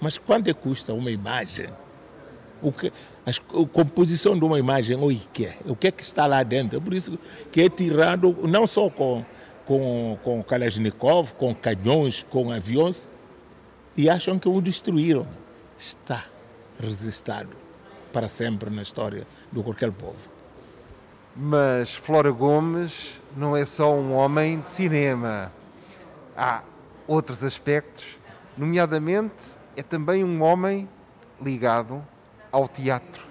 Mas 0.01 0.17
quanto 0.17 0.53
custa 0.55 0.93
uma 0.93 1.11
imagem? 1.11 1.69
O 2.61 2.71
que, 2.71 2.91
a, 3.25 3.29
a 3.29 3.67
composição 3.67 4.37
de 4.37 4.43
uma 4.43 4.57
imagem, 4.57 4.95
o 4.95 5.15
que 5.31 5.45
é? 5.45 5.57
O 5.65 5.75
que 5.75 5.87
é 5.87 5.91
que 5.91 6.01
está 6.01 6.25
lá 6.25 6.41
dentro? 6.41 6.77
É 6.77 6.81
por 6.81 6.93
isso 6.93 7.19
que 7.51 7.61
é 7.61 7.69
tirado 7.69 8.35
não 8.47 8.65
só 8.65 8.89
com, 8.89 9.23
com, 9.63 10.17
com 10.23 10.43
Kalashnikov, 10.43 11.33
com 11.33 11.53
canhões, 11.53 12.23
com 12.23 12.51
aviões, 12.51 13.07
e 13.95 14.09
acham 14.09 14.39
que 14.39 14.49
o 14.49 14.59
destruíram 14.59 15.27
está 15.77 16.23
resistado 16.79 17.49
para 18.11 18.27
sempre 18.27 18.69
na 18.69 18.81
história 18.81 19.25
de 19.51 19.63
qualquer 19.63 19.91
povo. 19.91 20.17
Mas 21.35 21.93
Flora 21.93 22.31
Gomes 22.31 23.11
não 23.35 23.55
é 23.55 23.65
só 23.65 23.93
um 23.93 24.13
homem 24.13 24.59
de 24.59 24.69
cinema. 24.69 25.51
Há 26.35 26.63
outros 27.07 27.43
aspectos, 27.43 28.05
nomeadamente 28.57 29.35
é 29.75 29.83
também 29.83 30.23
um 30.23 30.41
homem 30.41 30.89
ligado 31.39 32.03
ao 32.51 32.67
teatro. 32.67 33.23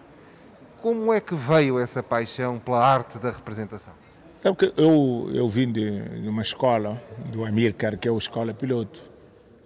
Como 0.81 1.13
é 1.13 1.21
que 1.21 1.35
veio 1.35 1.81
essa 1.81 2.03
paixão 2.03 2.61
pela 2.61 2.85
arte 2.85 3.19
da 3.19 3.33
representação? 3.33 3.93
Sabe 4.37 4.57
que 4.57 4.73
eu, 4.77 5.31
eu 5.35 5.49
vim 5.49 5.73
de, 5.73 6.21
de 6.21 6.29
uma 6.29 6.43
escola, 6.43 7.03
do 7.33 7.45
Amílcar, 7.45 7.99
que 7.99 8.07
é 8.07 8.13
a 8.13 8.15
escola 8.15 8.55
piloto, 8.55 9.11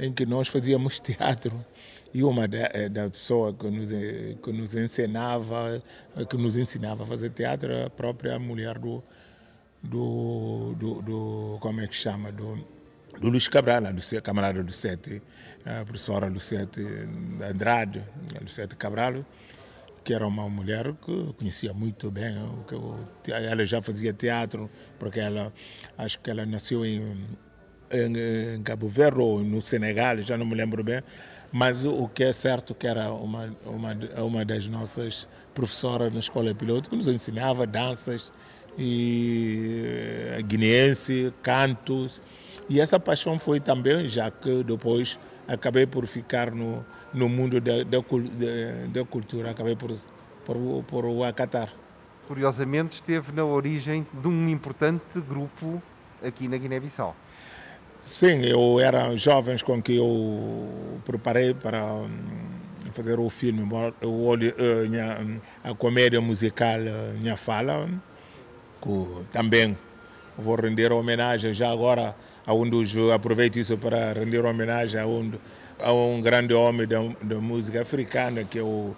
em 0.00 0.12
que 0.12 0.24
nós 0.24 0.48
fazíamos 0.48 0.98
teatro. 1.00 1.64
E 2.12 2.24
uma 2.24 2.48
da, 2.48 2.70
eh, 2.72 2.88
da 2.88 3.08
pessoa 3.08 3.54
que 3.54 3.70
nos, 3.70 3.92
eh, 3.92 4.34
que 4.42 4.52
nos 4.52 4.74
ensinava 4.74 5.80
eh, 6.16 6.24
que 6.24 6.36
nos 6.36 6.56
ensinava 6.56 7.04
a 7.04 7.06
fazer 7.06 7.30
teatro 7.30 7.70
era 7.70 7.86
a 7.86 7.90
própria 7.90 8.36
mulher 8.36 8.80
do 8.80 9.00
do, 9.80 10.74
do, 10.76 11.02
do 11.02 11.58
como 11.60 11.80
é 11.80 11.86
que 11.86 11.94
chama? 11.94 12.32
Do, 12.32 12.56
do 13.20 13.28
Luís 13.28 13.46
Cabral, 13.48 13.82
do 13.92 14.22
camarada 14.22 14.62
do 14.62 14.72
Sete, 14.72 15.22
a 15.64 15.84
professora 15.84 16.26
Lucete 16.26 16.80
Andrade, 17.40 18.02
Lucete 18.40 18.76
Cabral, 18.76 19.24
que 20.04 20.12
era 20.12 20.26
uma 20.26 20.48
mulher 20.50 20.92
que 20.94 21.32
conhecia 21.38 21.72
muito 21.72 22.10
bem, 22.10 22.34
que 23.22 23.32
ela 23.32 23.64
já 23.64 23.80
fazia 23.80 24.12
teatro, 24.12 24.68
porque 24.98 25.20
ela 25.20 25.52
acho 25.96 26.20
que 26.20 26.30
ela 26.30 26.44
nasceu 26.44 26.84
em, 26.84 27.26
em, 27.90 28.56
em 28.56 28.62
Cabo 28.62 28.88
Verde 28.88 29.20
ou 29.20 29.40
no 29.40 29.60
Senegal, 29.60 30.18
já 30.18 30.36
não 30.36 30.46
me 30.46 30.54
lembro 30.54 30.82
bem, 30.82 31.02
mas 31.52 31.84
o 31.84 32.08
que 32.08 32.24
é 32.24 32.32
certo 32.32 32.74
que 32.74 32.86
era 32.86 33.12
uma, 33.12 33.54
uma, 33.64 33.98
uma 34.18 34.44
das 34.44 34.66
nossas 34.66 35.28
professoras 35.54 36.12
na 36.12 36.20
escola 36.20 36.54
piloto 36.54 36.88
que 36.88 36.96
nos 36.96 37.08
ensinava 37.08 37.66
danças 37.66 38.32
e 38.78 39.82
eh, 39.84 40.42
guineense, 40.42 41.32
cantos. 41.42 42.22
E 42.68 42.80
essa 42.80 43.00
paixão 43.00 43.38
foi 43.38 43.58
também, 43.58 44.08
já 44.08 44.30
que 44.30 44.62
depois 44.62 45.18
acabei 45.48 45.86
por 45.86 46.06
ficar 46.06 46.52
no, 46.52 46.84
no 47.12 47.28
mundo 47.28 47.60
da, 47.60 47.82
da, 47.82 47.98
da 48.92 49.04
cultura, 49.04 49.50
acabei 49.50 49.74
por, 49.74 49.90
por, 50.44 50.56
por 50.84 51.04
o 51.04 51.24
acatar. 51.24 51.72
Curiosamente 52.28 52.94
esteve 52.94 53.32
na 53.32 53.44
origem 53.44 54.06
de 54.12 54.28
um 54.28 54.48
importante 54.48 55.20
grupo 55.28 55.82
aqui 56.22 56.46
na 56.46 56.56
Guiné-Bissau. 56.56 57.16
Sim, 58.02 58.42
eu 58.46 58.80
era 58.80 59.14
jovens 59.14 59.62
com 59.62 59.80
que 59.82 59.96
eu 59.96 60.66
preparei 61.04 61.52
para 61.52 61.84
hum, 61.84 62.08
fazer 62.94 63.20
o 63.20 63.28
filme, 63.28 63.62
o 64.02 64.24
olho, 64.24 64.54
a 65.62 65.74
comédia 65.74 66.18
musical 66.18 66.78
Minha 67.20 67.36
Fala, 67.36 67.86
que 68.80 69.24
também 69.30 69.76
vou 70.38 70.56
render 70.56 70.90
homenagem 70.92 71.52
já 71.52 71.70
agora 71.70 72.16
a 72.46 72.54
um 72.54 72.66
dos, 72.66 72.96
aproveito 73.14 73.58
isso 73.58 73.76
para 73.76 74.14
render 74.14 74.46
homenagem 74.46 74.98
a 74.98 75.06
um, 75.06 75.32
a 75.82 75.92
um 75.92 76.22
grande 76.22 76.54
homem 76.54 76.86
da, 76.86 77.00
da 77.20 77.36
música 77.36 77.82
africana, 77.82 78.44
que 78.44 78.58
é 78.58 78.62
o, 78.62 78.96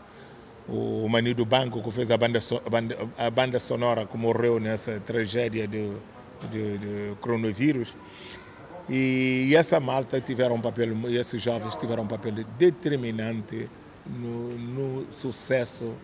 o 0.69 1.09
Manido 1.09 1.45
Banco, 1.45 1.83
que 1.83 1.91
fez 1.91 2.09
a 2.13 2.17
banda, 2.17 2.39
a 2.65 2.71
banda, 2.71 2.99
a 3.19 3.31
banda 3.31 3.59
sonora 3.59 4.07
que 4.07 4.17
morreu 4.17 4.61
nessa 4.61 5.01
tragédia 5.01 5.67
do, 5.67 6.01
de, 6.53 6.79
de 6.79 7.17
coronavírus. 7.21 7.97
E 8.95 9.55
essa 9.57 9.81
malta 9.81 10.21
tiveram 10.21 10.57
um 10.57 10.61
papel, 10.61 10.91
esses 11.19 11.41
jovens 11.41 11.75
tiveram 11.77 12.03
um 12.03 12.07
papel 12.07 12.45
determinante 12.59 13.67
no, 14.07 14.51
no 14.59 15.11
sucesso 15.11 15.95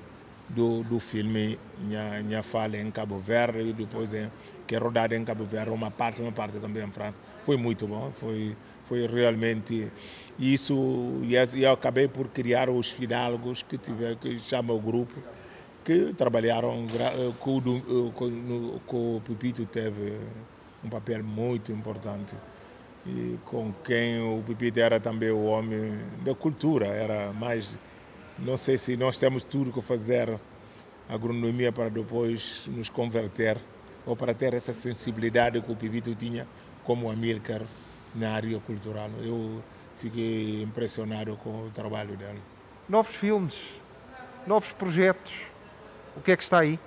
do, 0.48 0.82
do 0.84 0.98
filme 0.98 1.58
Minha, 1.78 2.22
Minha 2.22 2.42
Fala 2.42 2.78
em 2.78 2.90
Cabo 2.90 3.18
Verde 3.18 3.60
e 3.60 3.72
depois 3.74 4.14
em, 4.14 4.30
que 4.66 4.74
é 4.74 4.78
rodado 4.78 5.14
em 5.14 5.22
Cabo 5.22 5.44
Verde, 5.44 5.68
uma 5.68 5.90
parte, 5.90 6.22
uma 6.22 6.32
parte 6.32 6.58
também 6.58 6.82
em 6.82 6.90
França. 6.90 7.18
Foi 7.44 7.58
muito 7.58 7.86
bom, 7.86 8.10
foi, 8.14 8.56
foi 8.86 9.06
realmente 9.06 9.92
isso. 10.38 11.20
E 11.24 11.62
eu 11.62 11.72
acabei 11.72 12.08
por 12.08 12.28
criar 12.28 12.70
os 12.70 12.90
fidalgos 12.90 13.62
que, 13.62 13.76
tiver, 13.76 14.16
que 14.16 14.38
chama 14.38 14.72
o 14.72 14.80
grupo, 14.80 15.22
que 15.84 16.14
trabalharam 16.14 16.86
com, 17.38 17.60
com, 18.14 18.80
com 18.86 19.16
o 19.16 19.20
Pepito 19.20 19.66
teve 19.66 20.16
um 20.82 20.88
papel 20.88 21.22
muito 21.22 21.70
importante 21.70 22.34
e 23.08 23.38
com 23.44 23.72
quem 23.82 24.20
o 24.20 24.42
Pepito 24.46 24.78
era 24.78 25.00
também 25.00 25.30
o 25.30 25.44
homem 25.44 25.98
da 26.22 26.34
cultura, 26.34 26.86
era 26.86 27.32
mais, 27.32 27.78
não 28.38 28.58
sei 28.58 28.76
se 28.76 28.96
nós 28.96 29.16
temos 29.16 29.42
tudo 29.42 29.72
que 29.72 29.80
fazer 29.80 30.38
agronomia 31.08 31.72
para 31.72 31.88
depois 31.88 32.64
nos 32.66 32.90
converter 32.90 33.56
ou 34.04 34.14
para 34.14 34.34
ter 34.34 34.52
essa 34.52 34.74
sensibilidade 34.74 35.60
que 35.60 35.72
o 35.72 35.76
Pepito 35.76 36.14
tinha 36.14 36.46
como 36.84 37.10
Amílcar 37.10 37.62
na 38.14 38.32
área 38.32 38.58
cultural. 38.60 39.10
Eu 39.22 39.62
fiquei 39.98 40.62
impressionado 40.62 41.36
com 41.36 41.66
o 41.66 41.70
trabalho 41.70 42.16
dele. 42.16 42.40
Novos 42.88 43.14
filmes, 43.14 43.54
novos 44.46 44.72
projetos, 44.72 45.32
o 46.16 46.20
que 46.20 46.32
é 46.32 46.36
que 46.36 46.42
está 46.42 46.60
aí? 46.60 46.78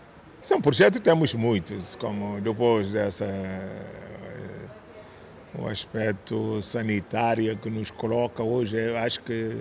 São 0.44 0.60
projetos, 0.60 1.00
temos 1.02 1.34
muitos, 1.34 1.96
como 1.96 2.42
depois 2.42 2.92
dessa 2.92 3.28
o 5.58 5.68
aspecto 5.68 6.62
sanitário 6.62 7.56
que 7.58 7.70
nos 7.70 7.92
coloca 7.92 8.44
hoje. 8.44 8.78
Eu 8.78 8.98
acho 8.98 9.22
que 9.22 9.58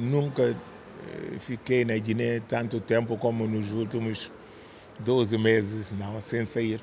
nunca 0.00 0.42
eh, 0.42 1.38
fiquei 1.38 1.84
na 1.84 1.96
Guiné 1.98 2.40
tanto 2.40 2.80
tempo 2.80 3.16
como 3.16 3.46
nos 3.46 3.70
últimos 3.72 4.30
12 5.00 5.36
meses, 5.38 5.92
não, 5.92 6.20
sem 6.20 6.44
sair. 6.44 6.80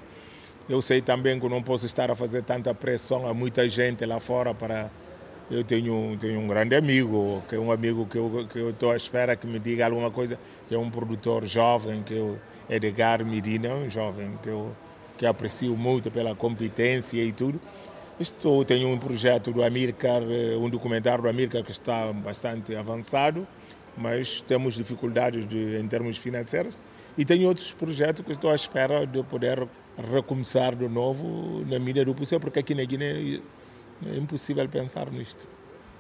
Eu 0.70 0.82
sei 0.82 1.02
também 1.02 1.40
que 1.40 1.50
não 1.50 1.62
posso 1.62 1.86
estar 1.86 2.12
a 2.12 2.16
fazer 2.16 2.44
tanta 2.44 2.74
pressão 2.74 3.28
a 3.28 3.34
muita 3.34 3.68
gente 3.68 4.06
lá 4.06 4.20
fora 4.20 4.54
para 4.54 4.90
eu 5.50 5.66
tenho, 5.66 6.16
tenho 6.18 6.40
um 6.40 6.48
grande 6.48 6.76
amigo, 6.76 7.44
que 7.50 7.56
é 7.56 7.60
um 7.60 7.74
amigo 7.74 8.06
que 8.06 8.18
eu 8.18 8.48
que 8.50 8.58
eu 8.58 8.70
estou 8.70 8.92
à 8.92 8.96
espera 8.96 9.36
que 9.36 9.46
me 9.46 9.60
diga 9.60 9.86
alguma 9.86 10.10
coisa, 10.10 10.40
que 10.68 10.74
é 10.74 10.78
um 10.78 10.90
produtor 10.90 11.46
jovem, 11.46 12.04
que 12.04 12.14
eu 12.14 12.40
Edgar 12.70 13.26
Medina, 13.26 13.74
um 13.74 13.90
jovem 13.90 14.40
que 14.42 14.48
eu 14.48 14.72
que 15.22 15.26
aprecio 15.28 15.78
muito 15.78 16.10
pela 16.10 16.34
competência 16.34 17.24
e 17.24 17.32
tudo. 17.32 17.62
Estou, 18.20 18.66
tenho 18.66 18.88
um 18.90 18.98
projeto 18.98 19.52
do 19.52 19.64
Amílcar, 19.64 20.24
eh, 20.24 20.58
um 20.58 20.68
documentário 20.68 21.22
do 21.22 21.30
Amílcar 21.30 21.64
que 21.64 21.70
está 21.70 22.12
bastante 22.12 22.76
avançado, 22.76 23.48
mas 23.96 24.42
temos 24.42 24.74
dificuldades 24.74 25.48
de, 25.48 25.80
em 25.80 25.88
termos 25.88 26.18
financeiros. 26.18 26.76
E 27.16 27.24
tenho 27.24 27.48
outros 27.48 27.72
projetos 27.72 28.26
que 28.26 28.32
estou 28.32 28.50
à 28.50 28.56
espera 28.56 29.06
de 29.06 29.22
poder 29.22 29.68
recomeçar 30.12 30.76
de 30.76 30.88
novo 30.88 31.64
na 31.68 31.78
medida 31.78 32.04
do 32.04 32.16
possível, 32.16 32.40
porque 32.40 32.58
aqui 32.58 32.74
na 32.74 32.84
Guiné 32.84 33.42
é 34.04 34.18
impossível 34.18 34.68
pensar 34.68 35.12
nisto. 35.12 35.48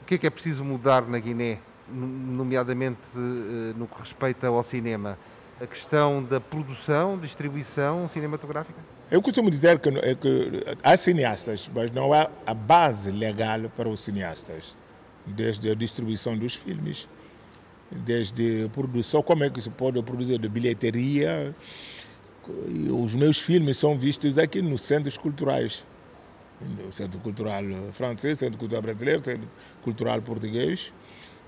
O 0.01 0.05
que 0.07 0.15
é 0.15 0.17
que 0.17 0.25
é 0.25 0.31
preciso 0.31 0.65
mudar 0.65 1.07
na 1.07 1.19
Guiné, 1.19 1.59
nomeadamente 1.87 2.97
eh, 3.15 3.77
no 3.77 3.85
que 3.85 3.99
respeita 3.99 4.47
ao 4.47 4.63
cinema? 4.63 5.15
A 5.61 5.67
questão 5.67 6.23
da 6.23 6.39
produção, 6.39 7.19
distribuição 7.19 8.07
cinematográfica? 8.07 8.81
Eu 9.11 9.21
costumo 9.21 9.51
dizer 9.51 9.77
que, 9.77 9.89
é 9.89 10.15
que 10.15 10.63
há 10.81 10.95
cineastas, 10.95 11.69
mas 11.75 11.91
não 11.91 12.13
há 12.13 12.31
a 12.45 12.53
base 12.53 13.11
legal 13.11 13.69
para 13.75 13.89
os 13.89 13.99
cineastas, 13.99 14.73
desde 15.25 15.69
a 15.69 15.75
distribuição 15.75 16.37
dos 16.37 16.55
filmes, 16.55 17.09
desde 17.91 18.63
a 18.63 18.69
produção, 18.69 19.21
como 19.21 19.43
é 19.43 19.49
que 19.49 19.59
se 19.59 19.69
pode 19.69 20.01
produzir 20.01 20.39
de 20.39 20.47
bilheteria. 20.47 21.53
Os 22.89 23.13
meus 23.13 23.37
filmes 23.37 23.75
são 23.77 23.99
vistos 23.99 24.37
aqui 24.37 24.61
nos 24.61 24.81
centros 24.81 25.17
culturais, 25.17 25.83
no 26.61 26.93
Centro 26.93 27.19
Cultural 27.19 27.65
Francês, 27.91 28.39
Centro 28.39 28.57
Cultural 28.57 28.81
Brasileiro, 28.81 29.25
Centro 29.25 29.49
Cultural 29.83 30.21
Português, 30.21 30.93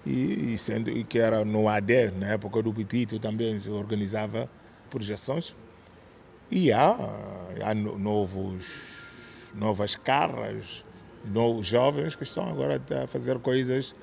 e, 0.06 0.54
e, 0.54 0.58
sendo, 0.58 0.90
e 0.90 1.06
que 1.06 1.18
era 1.18 1.46
no 1.46 1.70
AD, 1.70 2.12
na 2.12 2.28
época 2.28 2.62
do 2.62 2.74
Pipito 2.74 3.18
também 3.20 3.58
se 3.58 3.70
organizava 3.70 4.50
projeções 4.90 5.56
e 6.50 6.72
há, 6.72 6.96
há 7.64 7.74
novos, 7.74 8.66
novas 9.56 9.96
caras, 9.96 10.84
novos 11.26 11.68
jovens 11.68 12.16
que 12.16 12.24
estão 12.24 12.48
agora 12.48 12.82
a 13.04 13.08
fazer 13.08 13.40
coisas 13.40 13.96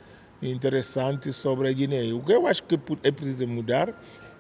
interessantes 0.43 1.37
sobre 1.37 1.69
a 1.69 1.73
Guiné. 1.73 2.13
O 2.13 2.21
que 2.21 2.33
eu 2.33 2.47
acho 2.47 2.63
que 2.63 2.79
é 3.03 3.11
preciso 3.11 3.47
mudar 3.47 3.93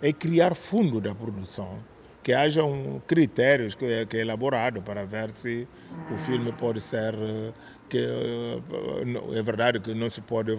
é 0.02 0.12
criar 0.12 0.54
fundo 0.54 1.00
da 1.00 1.14
produção, 1.14 1.78
que 2.22 2.32
haja 2.32 2.64
um 2.64 3.00
critérios 3.06 3.74
que 3.74 3.84
é, 3.84 4.06
que 4.06 4.16
é 4.16 4.20
elaborado 4.20 4.82
para 4.82 5.04
ver 5.04 5.30
se 5.30 5.68
o 6.12 6.18
filme 6.18 6.52
pode 6.52 6.80
ser 6.80 7.14
que 7.88 7.98
é 9.34 9.42
verdade 9.42 9.80
que 9.80 9.92
não 9.94 10.08
se 10.08 10.20
pode 10.20 10.58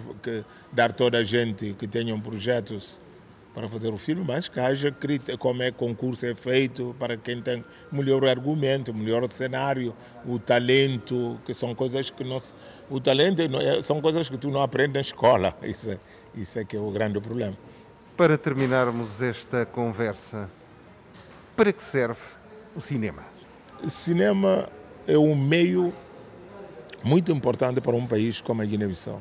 dar 0.72 0.92
toda 0.92 1.18
a 1.18 1.24
gente 1.24 1.74
que 1.78 1.88
tenham 1.88 2.20
projetos 2.20 3.00
para 3.54 3.68
fazer 3.68 3.88
o 3.88 3.98
filme, 3.98 4.24
mas 4.26 4.48
que 4.48 4.58
haja 4.58 4.94
como 5.38 5.62
é 5.62 5.70
que 5.70 5.76
o 5.76 5.88
concurso 5.88 6.24
é 6.24 6.34
feito 6.34 6.96
para 6.98 7.16
quem 7.16 7.42
tem 7.42 7.64
melhor 7.90 8.24
argumento, 8.24 8.94
melhor 8.94 9.30
cenário, 9.30 9.94
o 10.26 10.38
talento, 10.38 11.38
que 11.44 11.52
são 11.52 11.74
coisas 11.74 12.10
que 12.10 12.24
nós, 12.24 12.54
o 12.88 13.00
talento 13.00 13.42
é, 13.42 13.82
são 13.82 14.00
coisas 14.00 14.28
que 14.28 14.38
tu 14.38 14.50
não 14.50 14.62
aprendes 14.62 14.94
na 14.94 15.00
escola. 15.00 15.56
Isso 15.62 15.90
é, 15.90 15.98
isso 16.34 16.58
é 16.58 16.64
que 16.64 16.76
é 16.76 16.80
o 16.80 16.90
grande 16.90 17.20
problema. 17.20 17.56
Para 18.16 18.38
terminarmos 18.38 19.20
esta 19.20 19.66
conversa, 19.66 20.48
para 21.54 21.72
que 21.72 21.82
serve 21.82 22.20
o 22.74 22.80
cinema? 22.80 23.22
Cinema 23.86 24.68
é 25.06 25.18
um 25.18 25.34
meio 25.34 25.92
muito 27.02 27.32
importante 27.32 27.80
para 27.80 27.94
um 27.94 28.06
país 28.06 28.40
como 28.40 28.62
a 28.62 28.64
Guiné-Bissau, 28.64 29.20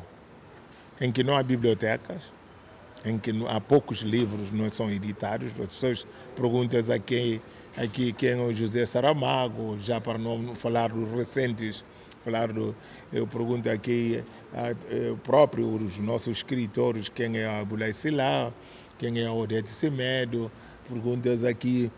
em 1.02 1.12
que 1.12 1.24
não 1.24 1.36
há 1.36 1.44
bibliotecas, 1.44 2.22
em 3.06 3.18
que 3.18 3.32
há 3.48 3.60
poucos 3.60 4.00
livros 4.00 4.52
não 4.52 4.70
são 4.70 4.90
editados. 4.90 5.50
As 5.60 5.74
pessoas 5.74 6.08
perguntam 6.36 6.80
aqui, 6.94 7.42
aqui 7.78 8.14
quem 8.14 8.32
é 8.32 8.36
o 8.36 8.54
José 8.54 8.86
Saramago, 8.86 9.78
já 9.80 10.00
para 10.00 10.18
não 10.18 10.56
falar 10.56 10.90
dos 10.90 11.10
recentes, 11.12 11.84
falar 12.24 12.52
do, 12.52 12.76
eu 13.12 13.26
pergunto 13.26 13.70
aqui 13.70 14.24
a, 14.54 14.70
a, 14.70 15.18
próprio 15.24 15.68
os 15.68 15.98
nossos 16.00 16.38
escritores, 16.38 17.10
quem 17.10 17.38
é 17.38 17.48
a 17.48 17.66
Bulay 17.66 17.94
Silá, 17.94 18.52
quem 19.00 19.20
é 19.20 19.26
a 19.26 19.34
Odete 19.34 19.70
Semedo, 19.70 20.52
perguntas 20.88 21.44
aqui 21.44 21.92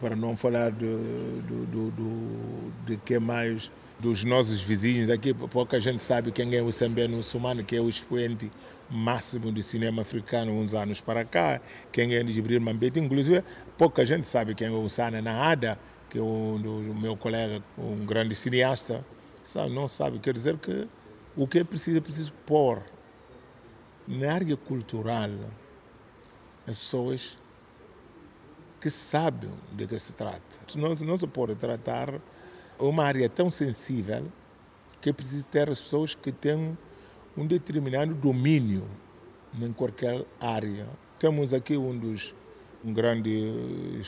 para 0.00 0.14
não 0.14 0.36
falar 0.36 0.70
do, 0.70 1.42
do, 1.42 1.66
do, 1.66 1.90
do 1.90 2.72
de 2.86 2.96
que 2.98 3.18
mais 3.18 3.70
dos 4.04 4.22
nossos 4.22 4.60
vizinhos 4.60 5.08
aqui, 5.08 5.32
pouca 5.32 5.80
gente 5.80 6.02
sabe 6.02 6.30
quem 6.30 6.54
é 6.54 6.60
o 6.60 6.70
Sambeno 6.70 7.22
Sumano, 7.22 7.64
que 7.64 7.74
é 7.74 7.80
o 7.80 7.88
expoente 7.88 8.50
máximo 8.90 9.50
do 9.50 9.62
cinema 9.62 10.02
africano 10.02 10.52
uns 10.52 10.74
anos 10.74 11.00
para 11.00 11.24
cá, 11.24 11.58
quem 11.90 12.14
é 12.14 12.22
Jibril 12.26 12.60
Mambete, 12.60 13.00
inclusive 13.00 13.42
pouca 13.78 14.04
gente 14.04 14.26
sabe 14.26 14.54
quem 14.54 14.66
é 14.66 14.70
o 14.70 14.86
Sana 14.90 15.22
Nahada, 15.22 15.78
que 16.10 16.18
é 16.18 16.20
o, 16.20 16.24
o 16.26 16.94
meu 16.94 17.16
colega, 17.16 17.64
um 17.78 18.04
grande 18.04 18.34
cineasta, 18.34 19.02
sabe, 19.42 19.74
não 19.74 19.88
sabe, 19.88 20.18
quer 20.18 20.34
dizer 20.34 20.58
que 20.58 20.86
o 21.34 21.48
que 21.48 21.60
é 21.60 21.64
preciso, 21.64 21.96
é 21.96 22.00
preciso 22.02 22.30
pôr 22.44 22.82
na 24.06 24.34
área 24.34 24.54
cultural 24.54 25.30
as 26.66 26.76
pessoas 26.76 27.38
que 28.82 28.90
sabem 28.90 29.50
de 29.72 29.86
que 29.86 29.98
se 29.98 30.12
trata. 30.12 30.42
Não, 30.76 30.94
não 30.94 31.16
se 31.16 31.26
pode 31.26 31.54
tratar 31.54 32.20
uma 32.78 33.04
área 33.04 33.28
tão 33.28 33.50
sensível 33.50 34.24
que 35.00 35.10
é 35.10 35.12
preciso 35.12 35.44
ter 35.44 35.68
as 35.68 35.80
pessoas 35.80 36.14
que 36.14 36.32
têm 36.32 36.76
um 37.36 37.46
determinado 37.46 38.14
domínio 38.14 38.86
em 39.60 39.72
qualquer 39.72 40.24
área. 40.40 40.86
Temos 41.18 41.52
aqui 41.52 41.76
um 41.76 41.96
dos 41.96 42.34
um 42.84 42.92
grande 42.92 44.02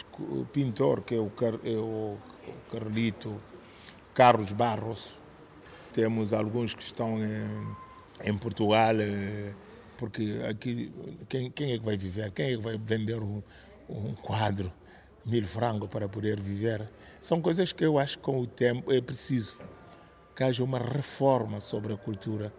pintor 0.52 1.00
que 1.00 1.14
é 1.14 1.18
o, 1.18 1.30
Car, 1.30 1.54
é 1.64 1.76
o 1.76 2.16
Carlito 2.70 3.40
Carlos 4.12 4.52
Barros. 4.52 5.16
Temos 5.92 6.32
alguns 6.34 6.74
que 6.74 6.82
estão 6.82 7.18
em, 7.18 7.76
em 8.22 8.36
Portugal, 8.36 8.94
eh, 9.00 9.54
porque 9.96 10.42
aqui 10.48 10.92
quem, 11.26 11.50
quem 11.50 11.72
é 11.72 11.78
que 11.78 11.84
vai 11.84 11.96
viver? 11.96 12.30
Quem 12.32 12.46
é 12.46 12.56
que 12.56 12.62
vai 12.62 12.76
vender 12.76 13.18
um, 13.18 13.42
um 13.88 14.14
quadro, 14.14 14.70
mil 15.26 15.44
francos 15.44 15.88
para 15.88 16.08
poder 16.08 16.40
viver? 16.40 16.88
São 17.20 17.42
coisas 17.42 17.72
que 17.72 17.84
eu 17.84 17.98
acho 17.98 18.16
que 18.16 18.24
com 18.24 18.40
o 18.40 18.46
tempo 18.46 18.92
é 18.92 19.00
preciso 19.00 19.58
que 20.36 20.44
haja 20.44 20.62
uma 20.62 20.78
reforma 20.78 21.60
sobre 21.60 21.94
a 21.94 21.96
cultura 21.96 22.52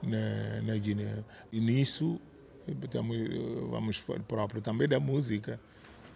na, 0.00 0.62
na 0.62 0.78
Guiné. 0.78 1.24
E 1.52 1.58
nisso 1.58 2.20
estamos, 2.66 3.16
vamos 3.68 4.02
próprio 4.26 4.62
também 4.62 4.88
da 4.88 5.00
música. 5.00 5.60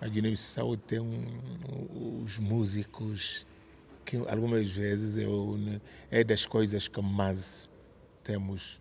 A 0.00 0.08
Guiné-Bissau 0.08 0.76
tem 0.76 1.00
um, 1.00 2.22
os 2.24 2.38
músicos 2.38 3.46
que 4.04 4.16
algumas 4.16 4.70
vezes 4.70 5.16
eu, 5.16 5.58
é 6.10 6.24
das 6.24 6.46
coisas 6.46 6.88
que 6.88 7.02
mais 7.02 7.70
temos 8.22 8.80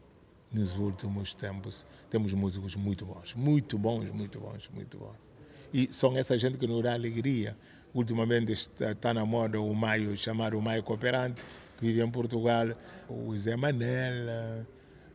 nos 0.52 0.78
últimos 0.78 1.34
tempos. 1.34 1.86
Temos 2.10 2.32
músicos 2.34 2.76
muito 2.76 3.06
bons, 3.06 3.34
muito 3.34 3.78
bons, 3.78 4.12
muito 4.12 4.40
bons, 4.40 4.70
muito 4.74 4.98
bons. 4.98 5.29
E 5.74 5.88
são 5.94 6.18
essa 6.18 6.38
gente 6.38 6.58
que 6.58 6.68
nos 6.68 6.82
dá 6.82 6.94
alegria. 6.94 7.56
Ultimamente 7.94 8.52
está, 8.52 8.92
está 8.92 9.14
na 9.14 9.26
moda 9.26 9.60
o 9.60 9.74
Maio, 9.74 10.16
chamado 10.18 10.58
o 10.58 10.62
Maio 10.62 10.84
Cooperante, 10.84 11.42
que 11.78 11.86
vive 11.86 12.02
em 12.02 12.10
Portugal, 12.10 12.68
o 13.08 13.36
Zé 13.36 13.56
Manela, 13.56 14.68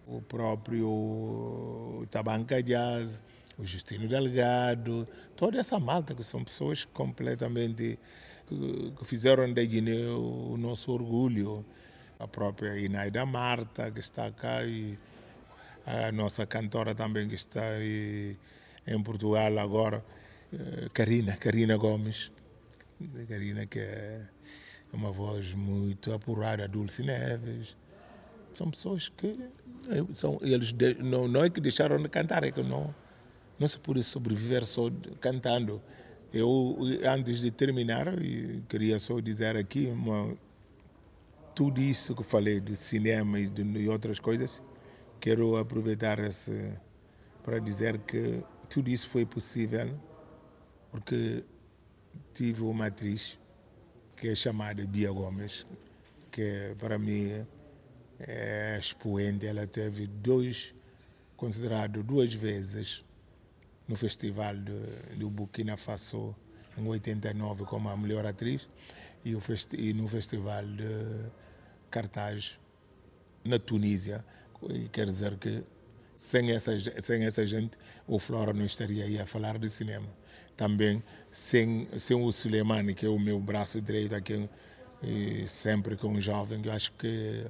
o 0.06 0.20
próprio 0.20 2.06
Tabanca 2.10 2.62
Jazz, 2.62 3.20
o 3.58 3.64
Justino 3.64 4.08
Delgado, 4.08 5.06
toda 5.36 5.58
essa 5.58 5.78
malta 5.78 6.14
que 6.14 6.24
são 6.24 6.42
pessoas 6.42 6.84
completamente 6.84 7.98
que 8.48 9.04
fizeram 9.04 9.52
da 9.52 9.62
Guiné 9.64 10.06
o 10.08 10.56
nosso 10.58 10.92
orgulho. 10.92 11.64
A 12.16 12.28
própria 12.28 12.78
Inaida 12.78 13.26
Marta, 13.26 13.90
que 13.90 13.98
está 13.98 14.30
cá, 14.30 14.64
e 14.64 14.96
a 15.84 16.12
nossa 16.12 16.46
cantora 16.46 16.94
também, 16.94 17.28
que 17.28 17.34
está 17.34 17.60
em 18.86 19.02
Portugal 19.02 19.58
agora, 19.58 20.02
Karina, 20.92 21.36
Karina 21.36 21.76
Gomes. 21.76 22.30
Karina, 23.28 23.66
que 23.66 23.78
é 23.78 24.22
uma 24.92 25.10
voz 25.10 25.52
muito 25.52 26.12
apurada, 26.12 26.68
Dulce 26.68 27.02
Neves. 27.02 27.76
São 28.52 28.70
pessoas 28.70 29.08
que. 29.08 29.38
São, 30.14 30.38
eles 30.42 30.72
não, 31.00 31.28
não 31.28 31.44
é 31.44 31.50
que 31.50 31.60
deixaram 31.60 32.00
de 32.00 32.08
cantar, 32.08 32.44
é 32.44 32.50
que 32.50 32.62
não, 32.62 32.94
não 33.58 33.68
se 33.68 33.78
pode 33.78 34.02
sobreviver 34.04 34.64
só 34.64 34.90
cantando. 35.20 35.82
Eu, 36.32 36.78
antes 37.04 37.40
de 37.40 37.50
terminar, 37.50 38.06
queria 38.68 38.98
só 38.98 39.20
dizer 39.20 39.56
aqui 39.56 39.86
uma, 39.86 40.36
tudo 41.54 41.80
isso 41.80 42.14
que 42.14 42.24
falei 42.24 42.60
do 42.60 42.74
cinema 42.74 43.38
e 43.38 43.48
de 43.48 43.88
outras 43.88 44.18
coisas, 44.18 44.60
quero 45.20 45.56
aproveitar 45.56 46.18
esse, 46.18 46.72
para 47.42 47.60
dizer 47.60 47.98
que 47.98 48.42
tudo 48.68 48.90
isso 48.90 49.08
foi 49.08 49.24
possível 49.24 49.88
porque 50.94 51.42
tive 52.32 52.62
uma 52.62 52.86
atriz 52.86 53.36
que 54.16 54.28
é 54.28 54.34
chamada 54.36 54.86
Bia 54.86 55.10
Gomes, 55.10 55.66
que 56.30 56.72
para 56.78 56.96
mim 57.00 57.44
é 58.20 58.78
expoente. 58.78 59.44
Ela 59.44 59.66
teve 59.66 60.06
dois, 60.06 60.72
considerado 61.36 62.00
duas 62.04 62.32
vezes 62.32 63.04
no 63.88 63.96
Festival 63.96 64.54
de, 64.54 65.16
do 65.16 65.28
Burkina 65.28 65.76
Faso 65.76 66.32
em 66.78 66.86
89 66.86 67.64
como 67.64 67.88
a 67.88 67.96
melhor 67.96 68.24
atriz 68.24 68.68
e, 69.24 69.34
festi 69.40 69.76
e 69.76 69.92
no 69.92 70.06
Festival 70.06 70.64
de 70.64 71.28
Cartaz 71.90 72.56
na 73.44 73.58
Tunísia. 73.58 74.24
E 74.70 74.88
quer 74.90 75.06
dizer 75.06 75.36
que 75.38 75.64
sem 76.16 76.52
essa, 76.52 76.70
sem 77.02 77.24
essa 77.24 77.44
gente 77.44 77.76
o 78.06 78.20
Flora 78.20 78.52
não 78.52 78.64
estaria 78.64 79.04
aí 79.04 79.18
a 79.18 79.26
falar 79.26 79.58
de 79.58 79.68
cinema. 79.68 80.06
Também 80.56 81.02
sem, 81.30 81.88
sem 81.98 82.16
o 82.16 82.30
Suleimani, 82.32 82.94
que 82.94 83.06
é 83.06 83.08
o 83.08 83.18
meu 83.18 83.40
braço 83.40 83.80
direito 83.80 84.14
aqui, 84.14 84.48
sempre 85.46 85.96
com 85.96 86.08
um 86.08 86.20
jovem, 86.20 86.62
eu 86.64 86.72
acho 86.72 86.92
que 86.92 87.44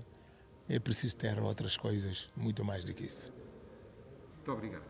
é 0.69 0.79
preciso 0.79 1.17
ter 1.17 1.39
outras 1.39 1.77
coisas 1.77 2.27
muito 2.35 2.65
mais 2.65 2.83
do 2.83 2.95
que 2.95 3.05
isso. 3.05 3.31
Muito 4.37 4.53
obrigado. 4.53 4.85